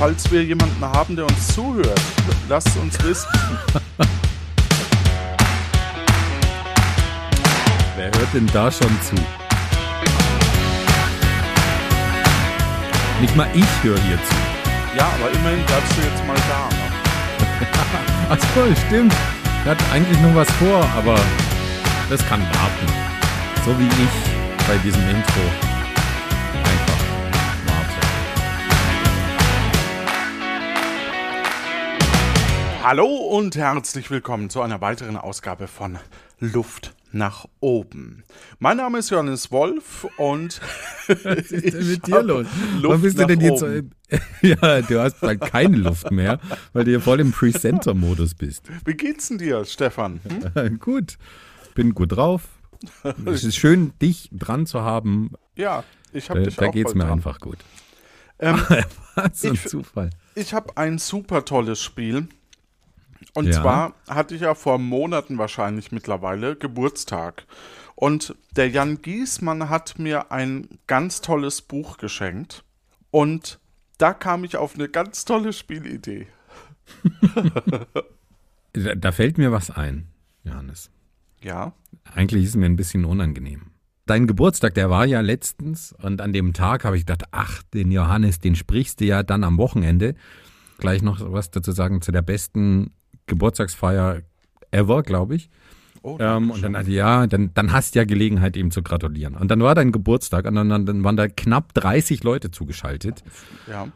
falls 0.00 0.30
wir 0.32 0.42
jemanden 0.42 0.82
haben, 0.82 1.14
der 1.14 1.26
uns 1.26 1.48
zuhört, 1.48 2.00
lasst 2.48 2.74
uns 2.78 2.96
wissen. 3.04 3.28
Wer 7.96 8.06
hört 8.06 8.32
denn 8.32 8.46
da 8.46 8.72
schon 8.72 8.88
zu? 9.02 9.14
Nicht 13.20 13.36
mal 13.36 13.46
ich 13.52 13.66
höre 13.82 13.98
hier 13.98 14.16
zu. 14.16 14.96
Ja, 14.96 15.06
aber 15.20 15.30
immerhin 15.32 15.66
bleibst 15.66 15.92
du 15.94 16.00
jetzt 16.00 16.26
mal 16.26 16.36
da. 16.48 16.68
Ne? 16.74 16.90
Ach 18.30 18.38
so, 18.54 18.74
stimmt. 18.86 19.14
Er 19.66 19.72
hat 19.72 19.78
eigentlich 19.92 20.18
noch 20.20 20.34
was 20.34 20.50
vor, 20.52 20.82
aber 20.96 21.20
das 22.08 22.26
kann 22.26 22.40
warten. 22.40 22.86
So 23.66 23.78
wie 23.78 23.84
ich 23.86 24.66
bei 24.66 24.78
diesem 24.78 25.06
Intro. 25.10 25.69
Hallo 32.90 33.06
und 33.06 33.54
herzlich 33.54 34.10
willkommen 34.10 34.50
zu 34.50 34.62
einer 34.62 34.80
weiteren 34.80 35.16
Ausgabe 35.16 35.68
von 35.68 35.96
Luft 36.40 36.92
nach 37.12 37.46
oben. 37.60 38.24
Mein 38.58 38.78
Name 38.78 38.98
ist 38.98 39.10
Johannes 39.10 39.52
Wolf 39.52 40.08
und 40.16 40.60
Was 41.06 41.52
ist 41.52 41.72
denn 41.72 41.86
mit 41.88 42.04
dir 42.08 42.20
los? 42.20 42.48
Warum 42.82 43.00
bist 43.00 43.16
du 43.16 43.28
denn 43.28 43.40
jetzt 43.42 43.60
so, 43.60 43.68
Ja, 44.42 44.82
du 44.82 44.98
hast 45.00 45.20
bald 45.20 45.40
keine 45.40 45.76
Luft 45.76 46.10
mehr, 46.10 46.40
weil 46.72 46.82
du 46.82 46.90
ja 46.90 46.98
voll 46.98 47.20
im 47.20 47.30
Presenter-Modus 47.30 48.34
bist. 48.34 48.66
Wie 48.84 48.94
geht's 48.94 49.28
denn 49.28 49.38
dir, 49.38 49.64
Stefan? 49.64 50.18
Hm? 50.56 50.78
gut, 50.80 51.16
bin 51.76 51.94
gut 51.94 52.10
drauf. 52.16 52.48
Es 53.24 53.44
ist 53.44 53.54
schön, 53.54 53.92
dich 54.02 54.30
dran 54.32 54.66
zu 54.66 54.80
haben. 54.80 55.30
Ja, 55.54 55.84
ich 56.12 56.28
habe 56.28 56.40
Äh, 56.40 56.44
dich 56.46 56.56
da 56.56 56.66
auch 56.66 56.72
geht's 56.72 56.90
voll 56.90 56.98
mir 56.98 57.04
dran. 57.04 57.18
einfach 57.18 57.38
gut. 57.38 57.58
Ähm, 58.40 58.60
Was 59.14 59.44
ein 59.44 59.54
Ich- 59.54 59.68
Zufall. 59.68 60.10
ich 60.34 60.52
habe 60.54 60.76
ein 60.76 60.98
super 60.98 61.44
tolles 61.44 61.80
Spiel. 61.80 62.26
Und 63.34 63.46
Ja. 63.46 63.60
zwar 63.60 63.94
hatte 64.08 64.34
ich 64.34 64.42
ja 64.42 64.54
vor 64.54 64.78
Monaten 64.78 65.38
wahrscheinlich 65.38 65.92
mittlerweile 65.92 66.56
Geburtstag. 66.56 67.44
Und 67.94 68.34
der 68.56 68.70
Jan 68.70 69.02
Giesmann 69.02 69.68
hat 69.68 69.98
mir 69.98 70.32
ein 70.32 70.68
ganz 70.86 71.20
tolles 71.20 71.60
Buch 71.62 71.98
geschenkt. 71.98 72.64
Und 73.10 73.60
da 73.98 74.14
kam 74.14 74.44
ich 74.44 74.56
auf 74.56 74.74
eine 74.74 74.88
ganz 74.88 75.24
tolle 75.24 75.52
Spielidee. 75.52 76.26
Da, 78.72 78.94
da 78.94 79.10
fällt 79.10 79.36
mir 79.36 79.50
was 79.50 79.70
ein, 79.70 80.06
Johannes. 80.44 80.90
Ja, 81.42 81.72
Eigentlich 82.14 82.44
ist 82.44 82.50
es 82.50 82.56
mir 82.56 82.66
ein 82.66 82.76
bisschen 82.76 83.04
unangenehm. 83.04 83.62
Dein 84.06 84.26
Geburtstag, 84.28 84.74
der 84.74 84.90
war 84.90 85.06
ja 85.06 85.20
letztens 85.20 85.92
und 86.00 86.20
an 86.20 86.32
dem 86.32 86.52
Tag 86.52 86.84
habe 86.84 86.96
ich 86.96 87.04
gedacht, 87.04 87.24
ach, 87.32 87.62
den 87.74 87.90
Johannes, 87.90 88.38
den 88.38 88.54
sprichst 88.56 89.00
du 89.00 89.06
ja 89.06 89.22
dann 89.24 89.42
am 89.42 89.58
Wochenende. 89.58 90.14
Gleich 90.78 91.02
noch 91.02 91.20
was 91.32 91.50
dazu 91.50 91.72
sagen 91.72 92.00
zu 92.00 92.12
der 92.12 92.22
besten 92.22 92.92
Geburtstagsfeier 93.30 94.20
ever, 94.70 95.02
glaube 95.02 95.36
ich. 95.36 95.48
Oh, 96.02 96.16
Ähm, 96.20 96.50
und 96.50 96.62
dann 96.62 96.74
ich, 96.86 96.88
ja, 96.94 97.26
dann, 97.26 97.52
dann 97.54 97.72
hast 97.72 97.94
du 97.94 97.98
ja 98.00 98.04
Gelegenheit, 98.04 98.56
ihm 98.56 98.70
zu 98.70 98.82
gratulieren. 98.82 99.34
Und 99.34 99.50
dann 99.50 99.60
war 99.62 99.74
dein 99.74 99.92
Geburtstag 99.92 100.46
und 100.46 100.54
dann, 100.54 100.68
dann 100.86 101.04
waren 101.04 101.16
da 101.16 101.28
knapp 101.28 101.74
30 101.74 102.22
Leute 102.24 102.50
zugeschaltet. 102.50 103.22
ja. 103.66 103.88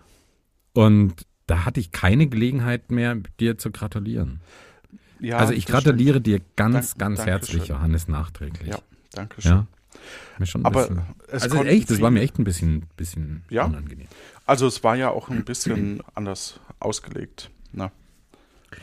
Und 0.74 1.14
da 1.46 1.64
hatte 1.64 1.78
ich 1.80 1.92
keine 1.92 2.26
Gelegenheit 2.26 2.90
mehr, 2.90 3.16
dir 3.38 3.58
zu 3.58 3.70
gratulieren. 3.70 4.40
ja 5.20 5.36
also 5.36 5.52
ich 5.52 5.66
das 5.66 5.80
stimmt. 5.80 5.84
gratuliere 5.96 6.20
dir 6.20 6.40
ganz, 6.56 6.90
Dank- 6.94 6.98
ganz 7.16 7.26
herzlich, 7.26 7.68
Johannes, 7.68 8.08
nachträglich. 8.08 8.68
Ja, 8.70 8.78
danke 9.12 9.40
schön. 9.40 9.50
Ja. 9.52 9.66
Mir 10.38 10.46
schon 10.46 10.64
Aber 10.64 10.82
bisschen, 10.88 11.02
also 11.30 11.62
echt, 11.64 11.90
das 11.90 12.00
war 12.00 12.10
mir 12.10 12.20
echt 12.22 12.38
ein 12.38 12.44
bisschen, 12.44 12.86
bisschen 12.96 13.44
Ja? 13.50 13.66
unangenehm. 13.66 14.08
Also 14.46 14.66
es 14.66 14.82
war 14.82 14.96
ja 14.96 15.10
auch 15.10 15.28
ein 15.30 15.44
bisschen 15.44 16.02
anders 16.14 16.58
ausgelegt. 16.80 17.50
Ne? 17.72 17.90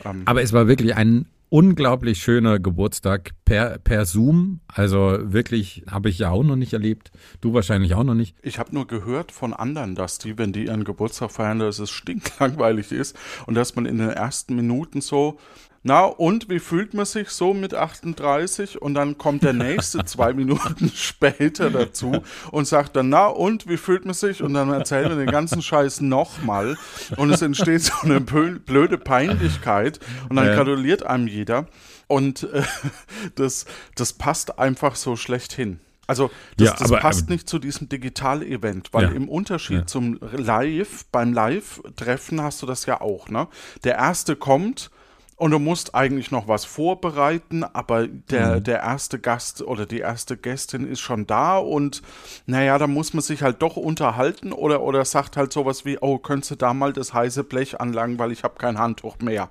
Ähm, 0.04 0.22
Aber 0.24 0.42
es 0.42 0.52
war 0.52 0.68
wirklich 0.68 0.96
ein 0.96 1.26
unglaublich 1.52 2.22
schöner 2.22 2.58
Geburtstag 2.58 3.32
per, 3.44 3.78
per 3.78 4.06
Zoom. 4.06 4.60
Also 4.68 5.18
wirklich 5.20 5.84
habe 5.86 6.08
ich 6.08 6.18
ja 6.18 6.30
auch 6.30 6.42
noch 6.42 6.56
nicht 6.56 6.72
erlebt. 6.72 7.12
Du 7.42 7.52
wahrscheinlich 7.52 7.94
auch 7.94 8.04
noch 8.04 8.14
nicht. 8.14 8.34
Ich 8.40 8.58
habe 8.58 8.74
nur 8.74 8.86
gehört 8.86 9.32
von 9.32 9.52
anderen, 9.52 9.94
dass 9.94 10.16
die, 10.16 10.38
wenn 10.38 10.54
die 10.54 10.64
ihren 10.64 10.84
Geburtstag 10.84 11.30
feiern, 11.30 11.58
dass 11.58 11.78
es 11.78 11.90
stinklangweilig 11.90 12.90
ist 12.90 13.18
und 13.44 13.54
dass 13.54 13.76
man 13.76 13.84
in 13.84 13.98
den 13.98 14.08
ersten 14.08 14.56
Minuten 14.56 15.02
so, 15.02 15.38
na 15.84 16.04
und 16.04 16.48
wie 16.48 16.60
fühlt 16.60 16.94
man 16.94 17.04
sich 17.06 17.30
so 17.30 17.54
mit 17.54 17.74
38? 17.74 18.80
Und 18.80 18.94
dann 18.94 19.18
kommt 19.18 19.42
der 19.42 19.52
nächste 19.52 20.04
zwei 20.04 20.32
Minuten 20.32 20.90
später 20.94 21.70
dazu 21.70 22.22
und 22.52 22.66
sagt 22.66 22.94
dann, 22.96 23.08
na 23.08 23.26
und 23.26 23.68
wie 23.68 23.76
fühlt 23.76 24.04
man 24.04 24.14
sich? 24.14 24.42
Und 24.42 24.54
dann 24.54 24.70
erzählt 24.70 25.10
er 25.10 25.16
den 25.16 25.30
ganzen 25.30 25.60
Scheiß 25.60 26.00
nochmal 26.00 26.76
und 27.16 27.30
es 27.30 27.42
entsteht 27.42 27.82
so 27.82 27.92
eine 28.02 28.20
blöde 28.20 28.96
Peinlichkeit 28.98 29.98
und 30.28 30.36
dann 30.36 30.46
Ja. 30.46 30.54
gratuliert 30.54 31.02
einem 31.04 31.26
jeder 31.26 31.66
und 32.06 32.44
äh, 32.44 32.62
das, 33.34 33.64
das 33.96 34.12
passt 34.12 34.58
einfach 34.58 34.94
so 34.96 35.16
schlecht 35.16 35.52
hin. 35.52 35.80
Also 36.06 36.30
das, 36.58 36.68
Ja, 36.68 36.74
das 36.78 36.90
aber- 36.92 37.00
passt 37.00 37.22
aber- 37.24 37.32
nicht 37.32 37.48
zu 37.48 37.58
diesem 37.58 37.88
Digital-Event, 37.88 38.88
weil 38.92 39.04
Ja. 39.04 39.10
im 39.12 39.28
Unterschied 39.28 39.78
Ja. 39.78 39.86
zum 39.86 40.18
Live, 40.32 41.06
beim 41.10 41.32
Live-Treffen 41.32 42.40
hast 42.42 42.60
du 42.62 42.66
das 42.66 42.86
ja 42.86 43.00
auch, 43.00 43.28
ne? 43.28 43.48
Der 43.84 43.96
Erste 43.96 44.36
kommt 44.36 44.90
und 45.42 45.50
du 45.50 45.58
musst 45.58 45.96
eigentlich 45.96 46.30
noch 46.30 46.46
was 46.46 46.64
vorbereiten, 46.64 47.64
aber 47.64 48.06
der, 48.06 48.58
Mhm. 48.60 48.62
der 48.62 48.78
erste 48.78 49.18
Gast 49.18 49.60
oder 49.60 49.86
die 49.86 49.98
erste 49.98 50.36
Gästin 50.36 50.86
ist 50.86 51.00
schon 51.00 51.26
da 51.26 51.58
und 51.58 52.00
naja, 52.46 52.78
da 52.78 52.86
muss 52.86 53.12
man 53.12 53.22
sich 53.22 53.42
halt 53.42 53.60
doch 53.60 53.76
unterhalten 53.76 54.52
oder, 54.52 54.82
oder 54.82 55.04
sagt 55.04 55.36
halt 55.36 55.52
sowas 55.52 55.84
wie, 55.84 55.98
oh, 56.00 56.18
könntest 56.18 56.52
du 56.52 56.54
da 56.54 56.72
mal 56.74 56.92
das 56.92 57.12
heiße 57.12 57.42
Blech 57.42 57.80
anlangen, 57.80 58.20
weil 58.20 58.30
ich 58.30 58.44
habe 58.44 58.54
kein 58.56 58.78
Handtuch 58.78 59.18
mehr. 59.18 59.50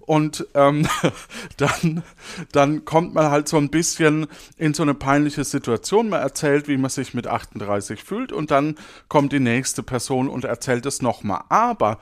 Und 0.00 0.44
ähm, 0.54 0.88
dann, 1.56 2.02
dann 2.50 2.84
kommt 2.84 3.14
man 3.14 3.30
halt 3.30 3.46
so 3.46 3.58
ein 3.58 3.70
bisschen 3.70 4.26
in 4.56 4.74
so 4.74 4.82
eine 4.82 4.94
peinliche 4.94 5.44
Situation. 5.44 6.08
Man 6.08 6.20
erzählt, 6.20 6.66
wie 6.66 6.76
man 6.78 6.90
sich 6.90 7.14
mit 7.14 7.28
38 7.28 8.02
fühlt 8.02 8.32
und 8.32 8.50
dann 8.50 8.74
kommt 9.06 9.32
die 9.32 9.38
nächste 9.38 9.84
Person 9.84 10.28
und 10.28 10.44
erzählt 10.44 10.84
es 10.84 11.00
nochmal. 11.00 11.42
Aber 11.48 11.98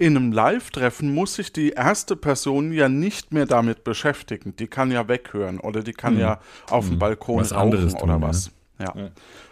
in 0.00 0.16
einem 0.16 0.32
Live-Treffen 0.32 1.12
muss 1.12 1.34
sich 1.34 1.52
die 1.52 1.70
erste 1.70 2.16
Person 2.16 2.72
ja 2.72 2.88
nicht 2.88 3.34
mehr 3.34 3.44
damit 3.44 3.84
beschäftigen. 3.84 4.56
Die 4.56 4.66
kann 4.66 4.90
ja 4.90 5.08
weghören 5.08 5.60
oder 5.60 5.82
die 5.82 5.92
kann 5.92 6.18
ja 6.18 6.40
auf 6.70 6.88
dem 6.88 6.98
Balkon 6.98 7.36
Mhm. 7.36 7.40
Was 7.40 7.52
rauchen 7.52 7.62
anderes 7.74 7.94
oder 7.96 8.14
tun, 8.14 8.22
was. 8.22 8.50
Ja. 8.78 8.94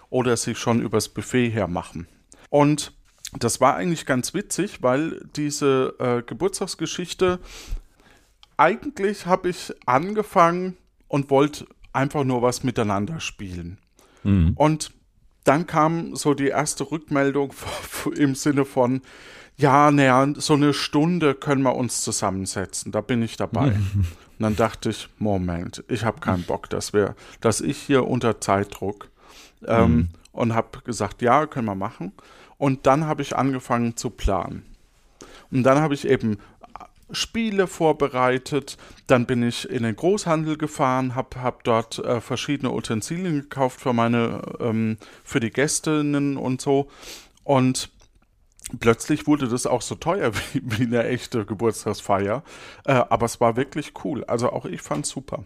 Oder 0.09 0.39
sich 0.39 0.57
schon 0.57 0.81
übers 0.81 1.11
Buffet 1.11 1.51
hermachen. 1.51 2.09
Und 2.49 2.95
das 3.39 3.61
war 3.61 3.77
eigentlich 3.77 4.07
ganz 4.07 4.33
witzig, 4.33 4.83
weil 4.83 5.21
diese 5.37 5.95
äh, 5.99 6.23
Geburtstagsgeschichte 6.23 7.41
eigentlich 8.57 9.27
habe 9.27 9.51
ich 9.51 9.75
angefangen 9.85 10.79
und 11.09 11.29
wollte 11.29 11.67
einfach 11.93 12.25
nur 12.25 12.41
was 12.41 12.65
miteinander 12.65 13.21
spielen. 13.21 13.79
Und 14.57 14.93
dann 15.49 15.67
kam 15.67 16.15
so 16.15 16.35
die 16.35 16.49
erste 16.49 16.91
Rückmeldung 16.91 17.53
im 18.17 18.35
Sinne 18.35 18.65
von, 18.65 19.01
ja, 19.57 19.91
naja, 19.91 20.27
so 20.37 20.55
eine 20.55 20.75
Stunde 20.75 21.35
können 21.35 21.63
wir 21.63 21.75
uns 21.75 22.03
zusammensetzen, 22.03 22.93
da 22.93 23.01
bin 23.01 23.23
ich 23.23 23.37
dabei. 23.37 23.73
Und 24.39 24.45
dann 24.45 24.55
dachte 24.55 24.91
ich, 24.91 25.09
Moment, 25.19 25.83
ich 25.89 26.05
habe 26.05 26.21
keinen 26.21 26.45
Bock, 26.45 26.71
dass 26.71 26.93
wir, 26.93 27.17
dass 27.41 27.61
ich 27.61 27.77
hier 27.77 28.07
unter 28.07 28.41
Zeitdruck 28.41 29.11
ähm, 29.67 30.11
und 30.31 30.55
habe 30.55 30.79
gesagt, 30.85 31.23
ja, 31.23 31.47
können 31.47 31.67
wir 31.67 31.75
machen. 31.75 32.13
Und 32.57 32.87
dann 32.87 33.07
habe 33.07 33.23
ich 33.23 33.35
angefangen 33.35 33.97
zu 33.97 34.11
planen. 34.11 34.63
Und 35.51 35.65
dann 35.65 35.81
habe 35.81 35.95
ich 35.95 36.07
eben 36.07 36.39
Spiele 37.11 37.67
vorbereitet, 37.67 38.77
dann 39.07 39.27
bin 39.27 39.43
ich 39.43 39.69
in 39.69 39.83
den 39.83 39.97
Großhandel 39.97 40.57
gefahren, 40.59 41.15
habe 41.15 41.43
hab 41.43 41.65
dort 41.65 41.99
äh, 41.99 42.21
verschiedene 42.21 42.73
Utensilien 42.73 43.41
gekauft 43.43 43.81
für 43.81 43.93
meine, 43.93 44.43
ähm, 44.61 44.99
für 45.25 45.41
die 45.41 45.51
Gästinnen 45.51 46.37
und 46.37 46.61
so. 46.61 46.89
Und 47.45 47.91
plötzlich 48.81 49.27
wurde 49.27 49.49
das 49.49 49.67
auch 49.67 49.83
so 49.83 49.95
teuer 49.95 50.33
wie, 50.53 50.63
wie 50.65 50.83
eine 50.85 51.05
echte 51.05 51.45
Geburtstagsfeier. 51.47 52.43
Äh, 52.85 52.93
aber 52.93 53.27
es 53.27 53.41
war 53.41 53.57
wirklich 53.57 53.93
cool. 54.05 54.25
Also 54.25 54.51
auch 54.51 54.65
ich 54.67 54.83
fand 54.83 55.07
super. 55.07 55.45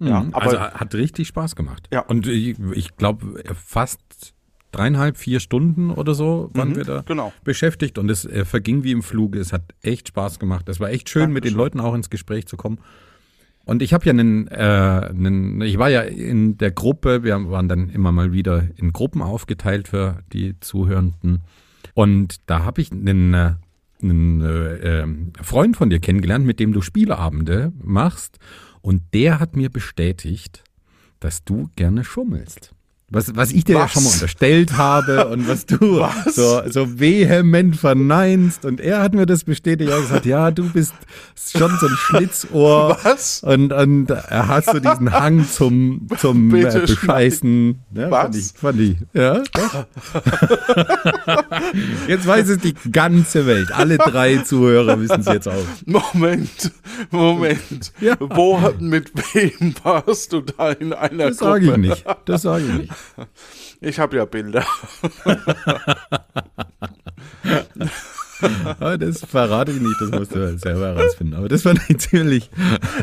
Ja, 0.00 0.20
Mhm. 0.20 0.34
aber 0.34 0.44
also 0.44 0.60
hat 0.60 0.94
richtig 0.94 1.26
Spaß 1.28 1.56
gemacht. 1.56 1.88
Ja. 1.92 2.00
Und 2.02 2.28
ich, 2.28 2.56
ich 2.74 2.96
glaube, 2.96 3.42
fast 3.54 4.34
dreieinhalb, 4.72 5.16
vier 5.16 5.40
Stunden 5.40 5.90
oder 5.90 6.14
so 6.14 6.50
waren 6.54 6.70
Mhm, 6.70 6.76
wir 6.76 6.84
da 6.84 7.02
genau. 7.06 7.32
beschäftigt 7.44 7.98
und 7.98 8.10
es 8.10 8.24
äh, 8.24 8.44
verging 8.44 8.84
wie 8.84 8.92
im 8.92 9.02
Fluge. 9.02 9.38
Es 9.38 9.52
hat 9.52 9.62
echt 9.82 10.08
Spaß 10.08 10.38
gemacht. 10.38 10.68
Es 10.68 10.80
war 10.80 10.90
echt 10.90 11.08
schön, 11.08 11.32
mit 11.32 11.44
den 11.44 11.54
Leuten 11.54 11.80
auch 11.80 11.94
ins 11.94 12.10
Gespräch 12.10 12.46
zu 12.46 12.56
kommen. 12.56 12.78
Und 13.64 13.82
ich 13.82 13.92
habe 13.92 14.04
ja 14.06 14.10
einen, 14.12 14.48
äh, 14.48 14.54
einen, 14.54 15.60
ich 15.60 15.78
war 15.78 15.90
ja 15.90 16.00
in 16.00 16.56
der 16.56 16.70
Gruppe, 16.70 17.22
wir 17.22 17.50
waren 17.50 17.68
dann 17.68 17.90
immer 17.90 18.12
mal 18.12 18.32
wieder 18.32 18.66
in 18.76 18.92
Gruppen 18.94 19.20
aufgeteilt 19.20 19.88
für 19.88 20.20
die 20.32 20.58
Zuhörenden. 20.60 21.42
Und 21.92 22.36
da 22.46 22.64
habe 22.64 22.80
ich 22.80 22.90
einen, 22.92 23.34
äh, 23.34 23.54
einen 24.02 24.40
äh, 24.40 25.00
ähm, 25.02 25.32
Freund 25.42 25.76
von 25.76 25.90
dir 25.90 26.00
kennengelernt, 26.00 26.46
mit 26.46 26.60
dem 26.60 26.72
du 26.72 26.80
Spieleabende 26.80 27.72
machst. 27.82 28.38
Und 28.80 29.02
der 29.12 29.38
hat 29.38 29.54
mir 29.56 29.68
bestätigt, 29.70 30.64
dass 31.20 31.44
du 31.44 31.68
gerne 31.76 32.04
schummelst. 32.04 32.72
Was, 33.10 33.34
was 33.34 33.52
ich 33.52 33.64
dir 33.64 33.76
was? 33.76 33.82
ja 33.82 33.88
schon 33.88 34.04
mal 34.04 34.12
unterstellt 34.12 34.76
habe 34.76 35.28
und 35.28 35.48
was 35.48 35.64
du 35.64 35.78
was? 36.00 36.34
So, 36.34 36.60
so 36.68 37.00
vehement 37.00 37.74
verneinst. 37.74 38.66
Und 38.66 38.82
er 38.82 39.00
hat 39.00 39.14
mir 39.14 39.24
das 39.24 39.44
bestätigt. 39.44 39.88
Er 39.88 39.96
hat 39.96 40.02
gesagt, 40.02 40.26
ja, 40.26 40.50
du 40.50 40.68
bist 40.68 40.92
schon 41.56 41.74
so 41.80 41.86
ein 41.86 41.92
Schlitzohr. 41.96 42.98
Was? 43.02 43.42
Und, 43.42 43.72
und 43.72 44.10
er 44.10 44.48
hat 44.48 44.66
so 44.66 44.78
diesen 44.78 45.10
Hang 45.10 45.48
zum, 45.48 46.06
zum 46.18 46.54
äh, 46.54 46.64
Bescheißen. 46.80 47.78
Ja, 47.94 48.10
was? 48.10 48.20
Fand 48.20 48.36
ich, 48.36 48.46
fand 48.54 48.80
ich. 48.80 48.96
Ja, 49.14 49.42
doch. 49.54 49.86
jetzt 52.08 52.26
weiß 52.26 52.48
es 52.50 52.58
die 52.58 52.74
ganze 52.92 53.46
Welt. 53.46 53.72
Alle 53.72 53.96
drei 53.96 54.36
Zuhörer 54.38 55.00
wissen 55.00 55.20
es 55.20 55.26
jetzt 55.26 55.48
auch. 55.48 55.54
Moment, 55.86 56.72
Moment. 57.10 57.90
Ja. 58.02 58.16
Wo, 58.18 58.60
mit 58.80 59.12
wem 59.32 59.74
warst 59.82 60.34
du 60.34 60.42
da 60.42 60.72
in 60.72 60.92
einer 60.92 61.28
das 61.28 61.38
Gruppe? 61.38 61.60
Das 61.60 61.62
sage 61.62 61.70
ich 61.70 61.76
nicht. 61.78 62.04
Das 62.26 62.42
sage 62.42 62.64
ich 62.64 62.72
nicht. 62.74 62.97
Ich 63.80 63.98
habe 63.98 64.16
ja 64.16 64.24
Bilder. 64.24 64.64
Aber 68.40 68.98
das 68.98 69.20
verrate 69.24 69.72
ich 69.72 69.80
nicht, 69.80 70.00
das 70.00 70.10
musst 70.10 70.34
du 70.34 70.40
halt 70.40 70.60
selber 70.60 70.94
herausfinden. 70.94 71.34
Aber 71.34 71.48
das 71.48 71.62
fand 71.62 71.80
ich 71.88 71.98
ziemlich, 71.98 72.50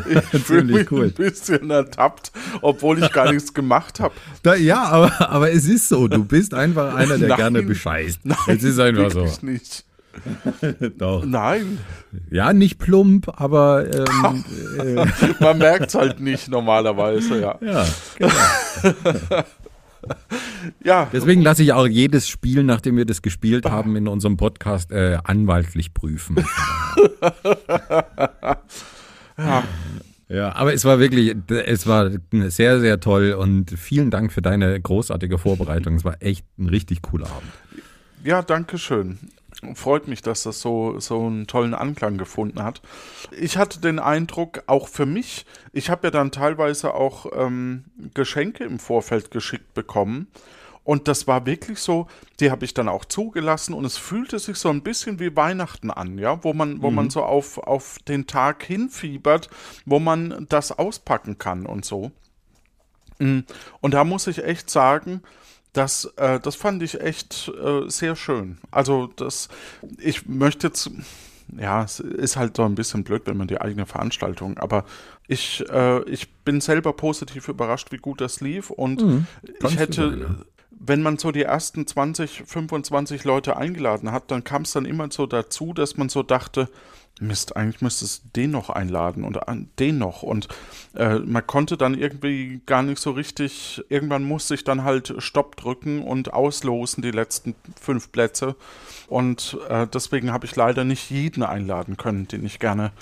ich 0.08 0.44
ziemlich 0.44 0.90
cool. 0.90 1.06
ein 1.06 1.12
bisschen 1.12 1.70
ertappt, 1.70 2.32
obwohl 2.62 3.02
ich 3.02 3.12
gar 3.12 3.32
nichts 3.32 3.52
gemacht 3.52 4.00
habe. 4.00 4.14
Ja, 4.58 4.84
aber, 4.84 5.30
aber 5.30 5.52
es 5.52 5.66
ist 5.66 5.88
so. 5.88 6.08
Du 6.08 6.24
bist 6.24 6.54
einfach 6.54 6.94
einer, 6.94 7.18
der 7.18 7.28
nein, 7.28 7.36
gerne 7.36 7.62
bescheißt. 7.62 8.20
Nein, 8.24 8.38
es 8.46 8.62
ist 8.62 8.78
einfach 8.78 9.10
so. 9.10 9.28
nicht. 9.42 9.84
Doch. 10.98 11.24
Nein. 11.26 11.78
Ja, 12.30 12.54
nicht 12.54 12.78
plump, 12.78 13.28
aber 13.36 13.84
ähm, 13.92 14.44
äh. 14.78 15.04
man 15.40 15.58
merkt 15.58 15.88
es 15.88 15.94
halt 15.94 16.20
nicht 16.20 16.48
normalerweise, 16.48 17.40
ja. 17.40 17.58
Ja, 17.60 17.86
genau. 18.16 19.44
Ja. 20.84 21.08
Deswegen 21.12 21.42
lasse 21.42 21.62
ich 21.62 21.72
auch 21.72 21.86
jedes 21.86 22.28
Spiel, 22.28 22.62
nachdem 22.62 22.96
wir 22.96 23.04
das 23.04 23.22
gespielt 23.22 23.66
haben, 23.66 23.96
in 23.96 24.08
unserem 24.08 24.36
Podcast 24.36 24.92
äh, 24.92 25.18
anwaltlich 25.24 25.94
prüfen. 25.94 26.36
ja. 29.38 29.64
Ja, 30.28 30.56
aber 30.56 30.74
es 30.74 30.84
war 30.84 30.98
wirklich, 30.98 31.36
es 31.48 31.86
war 31.86 32.10
sehr, 32.30 32.80
sehr 32.80 32.98
toll 32.98 33.36
und 33.38 33.70
vielen 33.70 34.10
Dank 34.10 34.32
für 34.32 34.42
deine 34.42 34.80
großartige 34.80 35.38
Vorbereitung. 35.38 35.94
Es 35.94 36.04
war 36.04 36.16
echt 36.18 36.44
ein 36.58 36.68
richtig 36.68 37.02
cooler 37.02 37.26
Abend. 37.26 37.52
Ja, 38.24 38.42
danke 38.42 38.76
schön 38.76 39.20
freut 39.74 40.08
mich, 40.08 40.22
dass 40.22 40.42
das 40.42 40.60
so, 40.60 40.98
so 41.00 41.26
einen 41.26 41.46
tollen 41.46 41.74
Anklang 41.74 42.18
gefunden 42.18 42.62
hat. 42.62 42.82
Ich 43.38 43.56
hatte 43.56 43.80
den 43.80 43.98
Eindruck, 43.98 44.62
auch 44.66 44.88
für 44.88 45.06
mich, 45.06 45.46
ich 45.72 45.90
habe 45.90 46.08
ja 46.08 46.10
dann 46.10 46.30
teilweise 46.30 46.94
auch 46.94 47.26
ähm, 47.34 47.84
Geschenke 48.14 48.64
im 48.64 48.78
Vorfeld 48.78 49.30
geschickt 49.30 49.74
bekommen. 49.74 50.28
Und 50.84 51.08
das 51.08 51.26
war 51.26 51.46
wirklich 51.46 51.80
so, 51.80 52.06
die 52.38 52.52
habe 52.52 52.64
ich 52.64 52.72
dann 52.72 52.88
auch 52.88 53.04
zugelassen 53.04 53.74
und 53.74 53.84
es 53.84 53.96
fühlte 53.96 54.38
sich 54.38 54.56
so 54.56 54.68
ein 54.68 54.82
bisschen 54.82 55.18
wie 55.18 55.34
Weihnachten 55.34 55.90
an, 55.90 56.16
ja, 56.16 56.44
wo 56.44 56.52
man, 56.52 56.80
wo 56.80 56.90
mhm. 56.90 56.96
man 56.96 57.10
so 57.10 57.24
auf, 57.24 57.58
auf 57.58 57.98
den 58.06 58.28
Tag 58.28 58.62
hinfiebert, 58.62 59.50
wo 59.84 59.98
man 59.98 60.46
das 60.48 60.70
auspacken 60.70 61.38
kann 61.38 61.66
und 61.66 61.84
so. 61.84 62.12
Mm. 63.18 63.40
Und 63.80 63.94
da 63.94 64.04
muss 64.04 64.28
ich 64.28 64.44
echt 64.44 64.70
sagen, 64.70 65.22
das, 65.76 66.06
äh, 66.16 66.40
das 66.40 66.56
fand 66.56 66.82
ich 66.82 67.00
echt 67.00 67.52
äh, 67.62 67.88
sehr 67.88 68.16
schön. 68.16 68.58
Also 68.70 69.08
das, 69.16 69.48
ich 69.98 70.26
möchte 70.26 70.68
jetzt, 70.68 70.90
ja, 71.56 71.84
es 71.84 72.00
ist 72.00 72.36
halt 72.36 72.56
so 72.56 72.64
ein 72.64 72.74
bisschen 72.74 73.04
blöd, 73.04 73.22
wenn 73.26 73.36
man 73.36 73.46
die 73.46 73.60
eigene 73.60 73.84
Veranstaltung, 73.84 74.56
aber 74.58 74.86
ich, 75.28 75.64
äh, 75.68 76.02
ich 76.04 76.32
bin 76.44 76.60
selber 76.60 76.94
positiv 76.94 77.48
überrascht, 77.48 77.92
wie 77.92 77.98
gut 77.98 78.22
das 78.22 78.40
lief 78.40 78.70
und 78.70 79.02
mhm, 79.02 79.26
ich 79.62 79.78
hätte. 79.78 80.46
Wenn 80.78 81.02
man 81.02 81.18
so 81.18 81.32
die 81.32 81.42
ersten 81.42 81.86
20, 81.86 82.42
25 82.46 83.24
Leute 83.24 83.56
eingeladen 83.56 84.12
hat, 84.12 84.30
dann 84.30 84.44
kam 84.44 84.62
es 84.62 84.72
dann 84.72 84.84
immer 84.84 85.10
so 85.10 85.26
dazu, 85.26 85.72
dass 85.72 85.96
man 85.96 86.08
so 86.08 86.22
dachte, 86.22 86.68
Mist, 87.18 87.56
eigentlich 87.56 87.80
müsste 87.80 88.04
es 88.04 88.20
den 88.36 88.50
noch 88.50 88.68
einladen 88.68 89.24
und 89.24 89.38
den 89.78 89.96
noch. 89.96 90.22
Und 90.22 90.48
äh, 90.94 91.18
man 91.18 91.46
konnte 91.46 91.78
dann 91.78 91.94
irgendwie 91.94 92.60
gar 92.66 92.82
nicht 92.82 93.00
so 93.00 93.12
richtig, 93.12 93.82
irgendwann 93.88 94.22
musste 94.22 94.54
ich 94.54 94.64
dann 94.64 94.84
halt 94.84 95.14
Stopp 95.18 95.56
drücken 95.56 96.02
und 96.02 96.34
auslosen 96.34 97.02
die 97.02 97.12
letzten 97.12 97.54
fünf 97.80 98.12
Plätze. 98.12 98.54
Und 99.08 99.56
äh, 99.70 99.86
deswegen 99.86 100.30
habe 100.30 100.44
ich 100.44 100.56
leider 100.56 100.84
nicht 100.84 101.10
jeden 101.10 101.42
einladen 101.42 101.96
können, 101.96 102.28
den 102.28 102.44
ich 102.44 102.58
gerne 102.58 102.92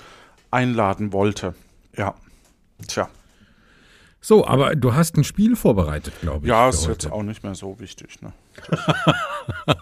einladen 0.49 1.11
wollte. 1.11 1.53
Ja, 1.97 2.15
tja. 2.87 3.09
So, 4.25 4.47
aber 4.47 4.75
du 4.75 4.95
hast 4.95 5.17
ein 5.17 5.23
Spiel 5.23 5.55
vorbereitet, 5.55 6.15
glaube 6.19 6.47
ich. 6.47 6.49
Ja, 6.49 6.67
ist 6.67 6.87
jetzt 6.87 7.11
auch 7.11 7.21
nicht 7.21 7.43
mehr 7.43 7.53
so 7.53 7.79
wichtig. 7.79 8.23
Ne? 8.23 8.33
ja. 9.67 9.75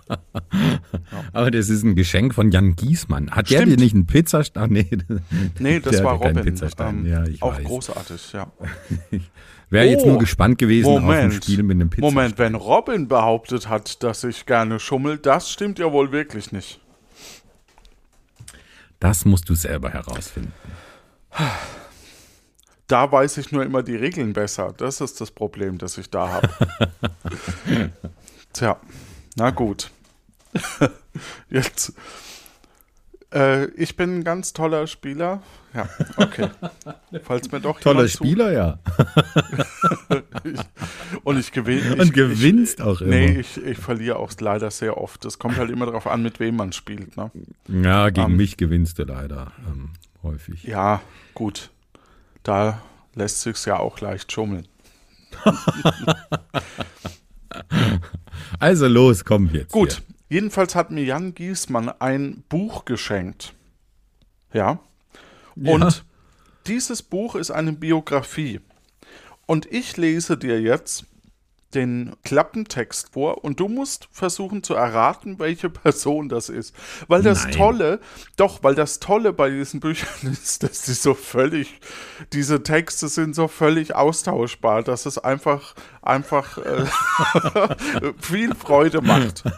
Aber 1.31 1.50
das 1.50 1.69
ist 1.69 1.84
ein 1.84 1.95
Geschenk 1.95 2.36
von 2.36 2.51
Jan 2.51 2.75
Giesmann. 2.75 3.31
Hat 3.31 3.48
Stimmt. 3.48 3.62
der 3.62 3.78
dir 3.78 3.81
nicht 3.81 3.95
einen 3.95 4.06
Pizzastein? 4.06 4.69
Nee, 4.74 4.90
nee 5.60 5.80
das 5.80 6.04
war 6.04 6.16
Robin. 6.16 6.57
Ähm, 6.80 7.06
ja, 7.06 7.24
ich 7.24 7.42
auch 7.42 7.56
weiß. 7.56 7.63
großartig, 7.63 8.34
ja. 8.34 8.51
Wäre 9.69 9.88
oh, 9.88 9.90
jetzt 9.90 10.06
nur 10.06 10.16
oh, 10.16 10.19
gespannt 10.19 10.57
gewesen 10.57 10.92
Moment, 10.92 11.28
auf 11.28 11.38
ein 11.38 11.42
Spiel 11.42 11.63
mit 11.63 11.75
einem 11.75 11.89
Pizzastein. 11.89 12.13
Moment, 12.13 12.38
wenn 12.38 12.56
Robin 12.56 13.07
behauptet 13.07 13.69
hat, 13.69 14.04
dass 14.04 14.25
ich 14.25 14.46
gerne 14.46 14.78
schummel, 14.81 15.19
das 15.19 15.51
stimmt 15.51 15.80
ja 15.80 15.89
wohl 15.94 16.12
wirklich 16.12 16.51
nicht. 16.51 16.81
Das 19.00 19.24
musst 19.24 19.48
du 19.48 19.56
selber 19.56 19.92
herausfinden. 19.92 20.51
Da 22.88 23.12
weiß 23.12 23.38
ich 23.38 23.51
nur 23.51 23.63
immer 23.63 23.81
die 23.81 23.95
Regeln 23.95 24.33
besser. 24.33 24.74
Das 24.75 25.01
ist 25.01 25.21
das 25.21 25.31
Problem, 25.31 25.77
das 25.77 25.97
ich 25.97 26.09
da 26.09 26.30
habe. 26.30 26.50
Tja, 28.53 28.80
na 29.35 29.50
gut. 29.51 29.89
Jetzt. 31.50 31.94
Äh, 33.33 33.65
ich 33.71 33.95
bin 33.95 34.19
ein 34.19 34.24
ganz 34.24 34.53
toller 34.53 34.85
Spieler. 34.88 35.41
Ja, 35.74 35.89
okay. 36.18 36.50
Falls 37.24 37.51
mir 37.51 37.59
doch 37.59 37.80
Toller 37.80 38.07
Spieler, 38.07 38.51
ja. 38.51 38.80
ich, 40.44 40.59
und 41.24 41.39
ich 41.39 41.51
gewinne. 41.51 41.95
Und 41.95 42.13
gewinnst 42.13 42.79
ich, 42.79 42.86
auch 42.86 43.01
immer. 43.01 43.09
Nee, 43.09 43.39
ich, 43.39 43.57
ich 43.57 43.77
verliere 43.79 44.18
auch 44.18 44.31
leider 44.39 44.69
sehr 44.69 44.97
oft. 44.97 45.25
Es 45.25 45.39
kommt 45.39 45.57
halt 45.57 45.71
immer 45.71 45.88
darauf 45.88 46.06
an, 46.06 46.21
mit 46.21 46.39
wem 46.39 46.57
man 46.57 46.74
spielt. 46.74 47.18
Ne? 47.18 47.31
Ja, 47.68 48.09
gegen 48.09 48.25
um, 48.25 48.31
ähm, 48.33 48.38
mich 48.38 48.57
gewinnst 48.57 49.00
du 49.00 49.03
leider 49.03 49.51
ähm, 49.68 49.89
häufig. 50.21 50.63
Ja, 50.63 51.01
gut. 51.33 51.71
Da 52.44 52.81
lässt 53.16 53.42
sich 53.42 53.66
ja 53.66 53.80
auch 53.80 54.00
leicht 54.01 54.31
schummeln. 54.31 54.68
also 58.60 58.88
los, 58.88 59.25
komm 59.25 59.50
jetzt. 59.54 59.72
Gut, 59.72 59.94
hier. 59.94 60.04
jedenfalls 60.30 60.75
hat 60.75 60.92
mir 60.92 61.04
Jan 61.04 61.34
Giesmann 61.34 61.90
ein 61.90 62.44
Buch 62.50 62.86
geschenkt. 62.86 63.54
Ja. 64.54 64.79
ja. 65.56 65.74
Und 65.74 66.06
dieses 66.67 67.01
Buch 67.01 67.36
ist 67.36 67.51
eine 67.51 67.74
Biografie. 67.74 68.62
Und 69.46 69.65
ich 69.72 69.98
lese 69.98 70.38
dir 70.38 70.62
jetzt 70.62 71.06
den 71.75 72.15
Klappentext 72.24 73.13
vor 73.13 73.44
und 73.44 73.60
du 73.60 73.68
musst 73.68 74.08
versuchen 74.12 74.63
zu 74.63 74.74
erraten, 74.74 75.39
welche 75.39 75.70
Person 75.70 76.30
das 76.30 76.50
ist. 76.50 76.75
Weil 77.08 77.22
das 77.22 77.44
Nein. 77.44 77.53
Tolle, 77.53 78.00
doch, 78.36 78.63
weil 78.63 78.75
das 78.75 79.00
Tolle 79.00 79.34
bei 79.34 79.50
diesen 79.50 79.80
Büchern 79.80 80.32
ist, 80.32 80.63
dass 80.63 80.84
die 80.84 80.94
so 80.94 81.13
völlig, 81.13 81.80
diese 82.32 82.63
Texte 82.63 83.08
sind 83.08 83.36
so 83.36 83.48
völlig 83.48 83.96
austauschbar, 83.96 84.84
dass 84.84 85.06
es 85.06 85.18
einfach, 85.18 85.75
einfach 86.01 86.58
äh, 86.58 86.86
viel 88.20 88.56
Freude 88.56 89.01
macht. 89.01 89.44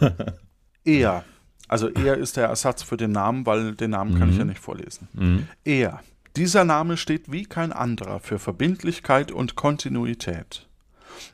Er, 0.88 1.24
also 1.66 1.88
er 1.88 2.16
ist 2.16 2.36
der 2.36 2.46
Ersatz 2.46 2.84
für 2.84 2.96
den 2.96 3.10
Namen, 3.10 3.44
weil 3.44 3.74
den 3.74 3.90
Namen 3.90 4.14
mhm. 4.14 4.18
kann 4.20 4.30
ich 4.30 4.36
ja 4.36 4.44
mhm. 4.44 4.50
nicht 4.50 4.60
vorlesen. 4.60 5.08
Mhm. 5.14 5.48
Er. 5.64 6.00
Dieser 6.36 6.64
Name 6.64 6.96
steht 6.96 7.32
wie 7.32 7.44
kein 7.44 7.72
anderer 7.72 8.20
für 8.20 8.38
Verbindlichkeit 8.38 9.32
und 9.32 9.56
Kontinuität. 9.56 10.65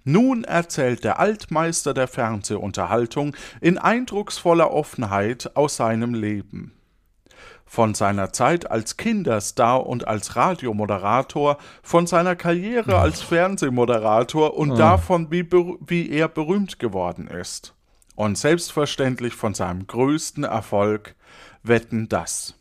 Nun 0.05 0.45
erzählt 0.45 1.05
der 1.05 1.19
Altmeister 1.19 1.95
der 1.95 2.09
Fernsehunterhaltung 2.09 3.37
in 3.61 3.79
eindrucksvoller 3.79 4.71
Offenheit 4.71 5.57
aus 5.57 5.77
seinem 5.77 6.15
Leben. 6.15 6.73
Von 7.67 7.95
seiner 7.95 8.33
Zeit 8.33 8.71
als 8.71 8.99
Kinderstar 8.99 9.87
und 9.87 10.07
als 10.07 10.37
Radiomoderator, 10.37 11.57
von 11.83 12.07
seiner 12.07 12.37
Karriere 12.37 12.99
als 12.99 13.23
Fernsehmoderator 13.23 14.57
und 14.57 14.73
oh. 14.73 14.77
davon, 14.77 15.31
wie, 15.31 15.49
wie 15.51 16.11
er 16.11 16.29
berühmt 16.29 16.79
geworden 16.79 17.29
ist. 17.29 17.75
Und 18.15 18.37
selbstverständlich 18.37 19.35
von 19.35 19.55
seinem 19.55 19.87
größten 19.87 20.45
Erfolg 20.45 21.15
Wetten 21.63 22.09
das. 22.09 22.55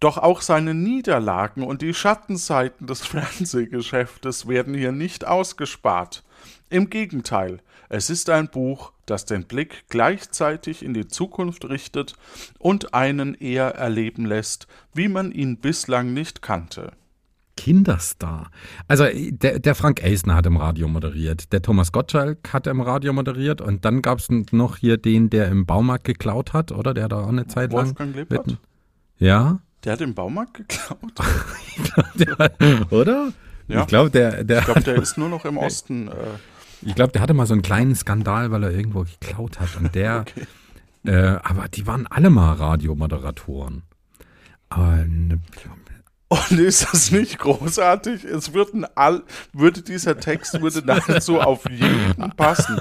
Doch 0.00 0.16
auch 0.16 0.40
seine 0.40 0.74
Niederlagen 0.74 1.62
und 1.62 1.82
die 1.82 1.94
Schattenseiten 1.94 2.86
des 2.86 3.00
Fernsehgeschäftes 3.06 4.48
werden 4.48 4.74
hier 4.74 4.92
nicht 4.92 5.26
ausgespart. 5.26 6.24
Im 6.70 6.88
Gegenteil, 6.88 7.60
es 7.90 8.08
ist 8.08 8.30
ein 8.30 8.48
Buch, 8.48 8.92
das 9.04 9.26
den 9.26 9.44
Blick 9.44 9.84
gleichzeitig 9.88 10.84
in 10.84 10.94
die 10.94 11.08
Zukunft 11.08 11.68
richtet 11.68 12.14
und 12.58 12.94
einen 12.94 13.34
eher 13.34 13.74
erleben 13.74 14.24
lässt, 14.24 14.68
wie 14.94 15.08
man 15.08 15.32
ihn 15.32 15.58
bislang 15.58 16.14
nicht 16.14 16.40
kannte. 16.40 16.92
Kinderstar. 17.56 18.50
Also 18.88 19.04
der, 19.12 19.58
der 19.58 19.74
Frank 19.74 20.02
Elsner 20.02 20.36
hat 20.36 20.46
im 20.46 20.56
Radio 20.56 20.88
moderiert, 20.88 21.52
der 21.52 21.60
Thomas 21.60 21.92
Gottschalk 21.92 22.54
hat 22.54 22.66
im 22.66 22.80
Radio 22.80 23.12
moderiert 23.12 23.60
und 23.60 23.84
dann 23.84 24.00
gab 24.00 24.20
es 24.20 24.28
noch 24.30 24.76
hier 24.78 24.96
den, 24.96 25.28
der 25.28 25.48
im 25.48 25.66
Baumarkt 25.66 26.04
geklaut 26.04 26.54
hat, 26.54 26.72
oder? 26.72 26.94
Der 26.94 27.04
hat 27.04 27.12
auch 27.12 27.28
eine 27.28 27.48
Zeit 27.48 27.72
Wolfgang 27.72 28.14
lang. 28.14 28.26
Lippert? 28.30 28.58
Ja. 29.18 29.60
Der 29.84 29.92
hat 29.92 30.00
im 30.00 30.14
Baumarkt 30.14 30.54
geklaut. 30.54 31.12
der, 32.14 32.90
oder? 32.90 33.32
Ja. 33.68 33.82
Ich 33.82 33.86
glaube, 33.86 34.10
der, 34.10 34.44
der, 34.44 34.58
Ich 34.58 34.64
glaube, 34.64 34.82
der 34.82 34.96
ist 34.96 35.16
nur 35.16 35.28
noch 35.28 35.44
im 35.44 35.56
Osten. 35.56 36.08
Äh, 36.08 36.12
ich 36.82 36.94
glaube, 36.94 37.12
der 37.12 37.22
hatte 37.22 37.34
mal 37.34 37.46
so 37.46 37.54
einen 37.54 37.62
kleinen 37.62 37.94
Skandal, 37.94 38.50
weil 38.50 38.64
er 38.64 38.70
irgendwo 38.70 39.04
geklaut 39.04 39.60
hat. 39.60 39.76
Und 39.76 39.94
der, 39.94 40.20
okay. 40.28 40.46
äh, 41.04 41.38
aber 41.42 41.68
die 41.68 41.86
waren 41.86 42.06
alle 42.06 42.30
mal 42.30 42.54
Radiomoderatoren. 42.54 43.82
Aber 44.68 45.04
Und 46.32 46.52
ist 46.60 46.86
das 46.92 47.10
nicht 47.10 47.38
großartig? 47.40 48.22
Es 48.24 48.54
würden 48.54 48.86
all, 48.94 49.24
würde 49.52 49.82
dieser 49.82 50.18
Text 50.20 50.60
würde 50.62 50.80
nahezu 50.86 51.40
auf 51.40 51.68
jeden 51.68 52.30
passen. 52.36 52.80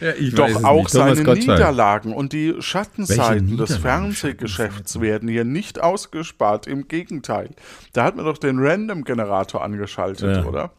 ja, 0.00 0.12
Doch 0.34 0.64
auch 0.64 0.88
seine. 0.88 1.20
Niederlagen 1.22 2.14
und 2.14 2.32
die 2.32 2.54
Schattenseiten 2.60 3.58
des? 3.58 3.76
Fernsehgeschäfts 3.76 5.00
werden 5.02 5.28
hier 5.28 5.44
nicht 5.44 5.80
ausgespart. 5.82 6.66
Im 6.66 6.88
Gegenteil. 6.88 7.50
Da 7.92 8.04
hat 8.04 8.16
man 8.16 8.24
doch 8.24 8.38
den 8.38 8.58
Random-Generator 8.58 9.62
angeschaltet, 9.62 10.36
Ja. 10.38 10.44
oder? 10.44 10.70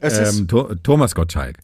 Ähm, 0.00 0.46
Tho- 0.46 0.74
Thomas 0.84 1.14
Gottschalk. 1.16 1.58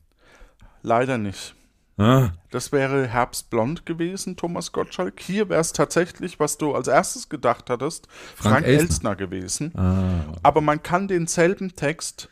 leider 0.83 1.18
nicht. 1.18 1.54
Ah, 1.97 2.31
Das 2.51 2.73
wäre 2.73 3.07
Herbstblond 3.07 3.87
gewesen, 3.87 4.37
Thomas 4.37 4.73
Gottschalk. 4.73 5.21
Hier 5.21 5.49
wäre 5.49 5.61
es 5.61 5.73
tatsächlich, 5.73 6.41
was 6.41 6.59
du 6.59 6.75
als 6.75 6.89
erstes 6.89 7.29
gedacht 7.29 7.71
hattest, 7.71 8.09
Frank 8.35 8.55
Frank, 8.55 8.67
Elstner. 8.67 8.81
Elstner 8.89 9.17
gewesen. 9.17 9.73
ah, 9.77 10.35
Aber 10.43 10.61
man 10.61 10.83
kann 10.83 11.07
denselben 11.07 11.77
Text 11.77 12.29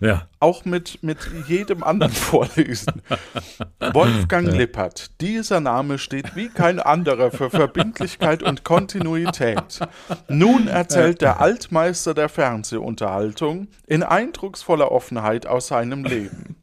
ja. 0.00 0.26
auch 0.40 0.64
mit, 0.64 1.02
mit 1.02 1.18
jedem 1.46 1.82
anderen 1.84 2.12
vorlesen. 2.14 3.02
Wolfgang 3.92 4.48
Lippert. 4.50 5.20
Dieser 5.20 5.60
Name 5.60 5.98
steht 5.98 6.34
wie 6.34 6.48
kein 6.48 6.80
anderer 6.80 7.30
für 7.30 7.50
Verbindlichkeit 7.50 8.42
und 8.42 8.64
Kontinuität. 8.64 9.80
Nun 10.28 10.68
erzählt 10.68 11.20
der 11.20 11.40
Altmeister 11.40 12.14
der 12.14 12.28
Fernsehunterhaltung 12.28 13.68
in 13.86 14.02
eindrucksvoller 14.02 14.90
Offenheit 14.90 15.46
aus 15.46 15.68
seinem 15.68 16.04
Leben. 16.04 16.56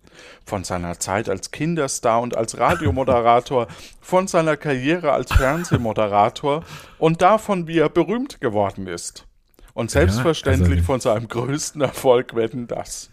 Von 0.46 0.64
seiner 0.64 1.00
Zeit 1.00 1.30
als 1.30 1.52
Kinderstar 1.52 2.22
und 2.22 2.36
als 2.36 2.58
Radiomoderator, 2.58 3.68
von 4.02 4.28
seiner 4.28 4.58
Karriere 4.58 5.12
als 5.12 5.32
Fernsehmoderator 5.32 6.64
und 6.98 7.22
davon, 7.22 7.68
wie 7.68 7.80
er 7.80 7.90
berühmt 7.90 8.42
geworden 8.42 8.88
ist. 8.88 9.26
Und 9.74 9.92
selbstverständlich 9.92 10.80
also- 10.80 10.86
von 10.86 11.00
seinem 11.00 11.28
größten 11.28 11.82
Erfolg 11.82 12.36
werden 12.36 12.68
das. 12.68 13.10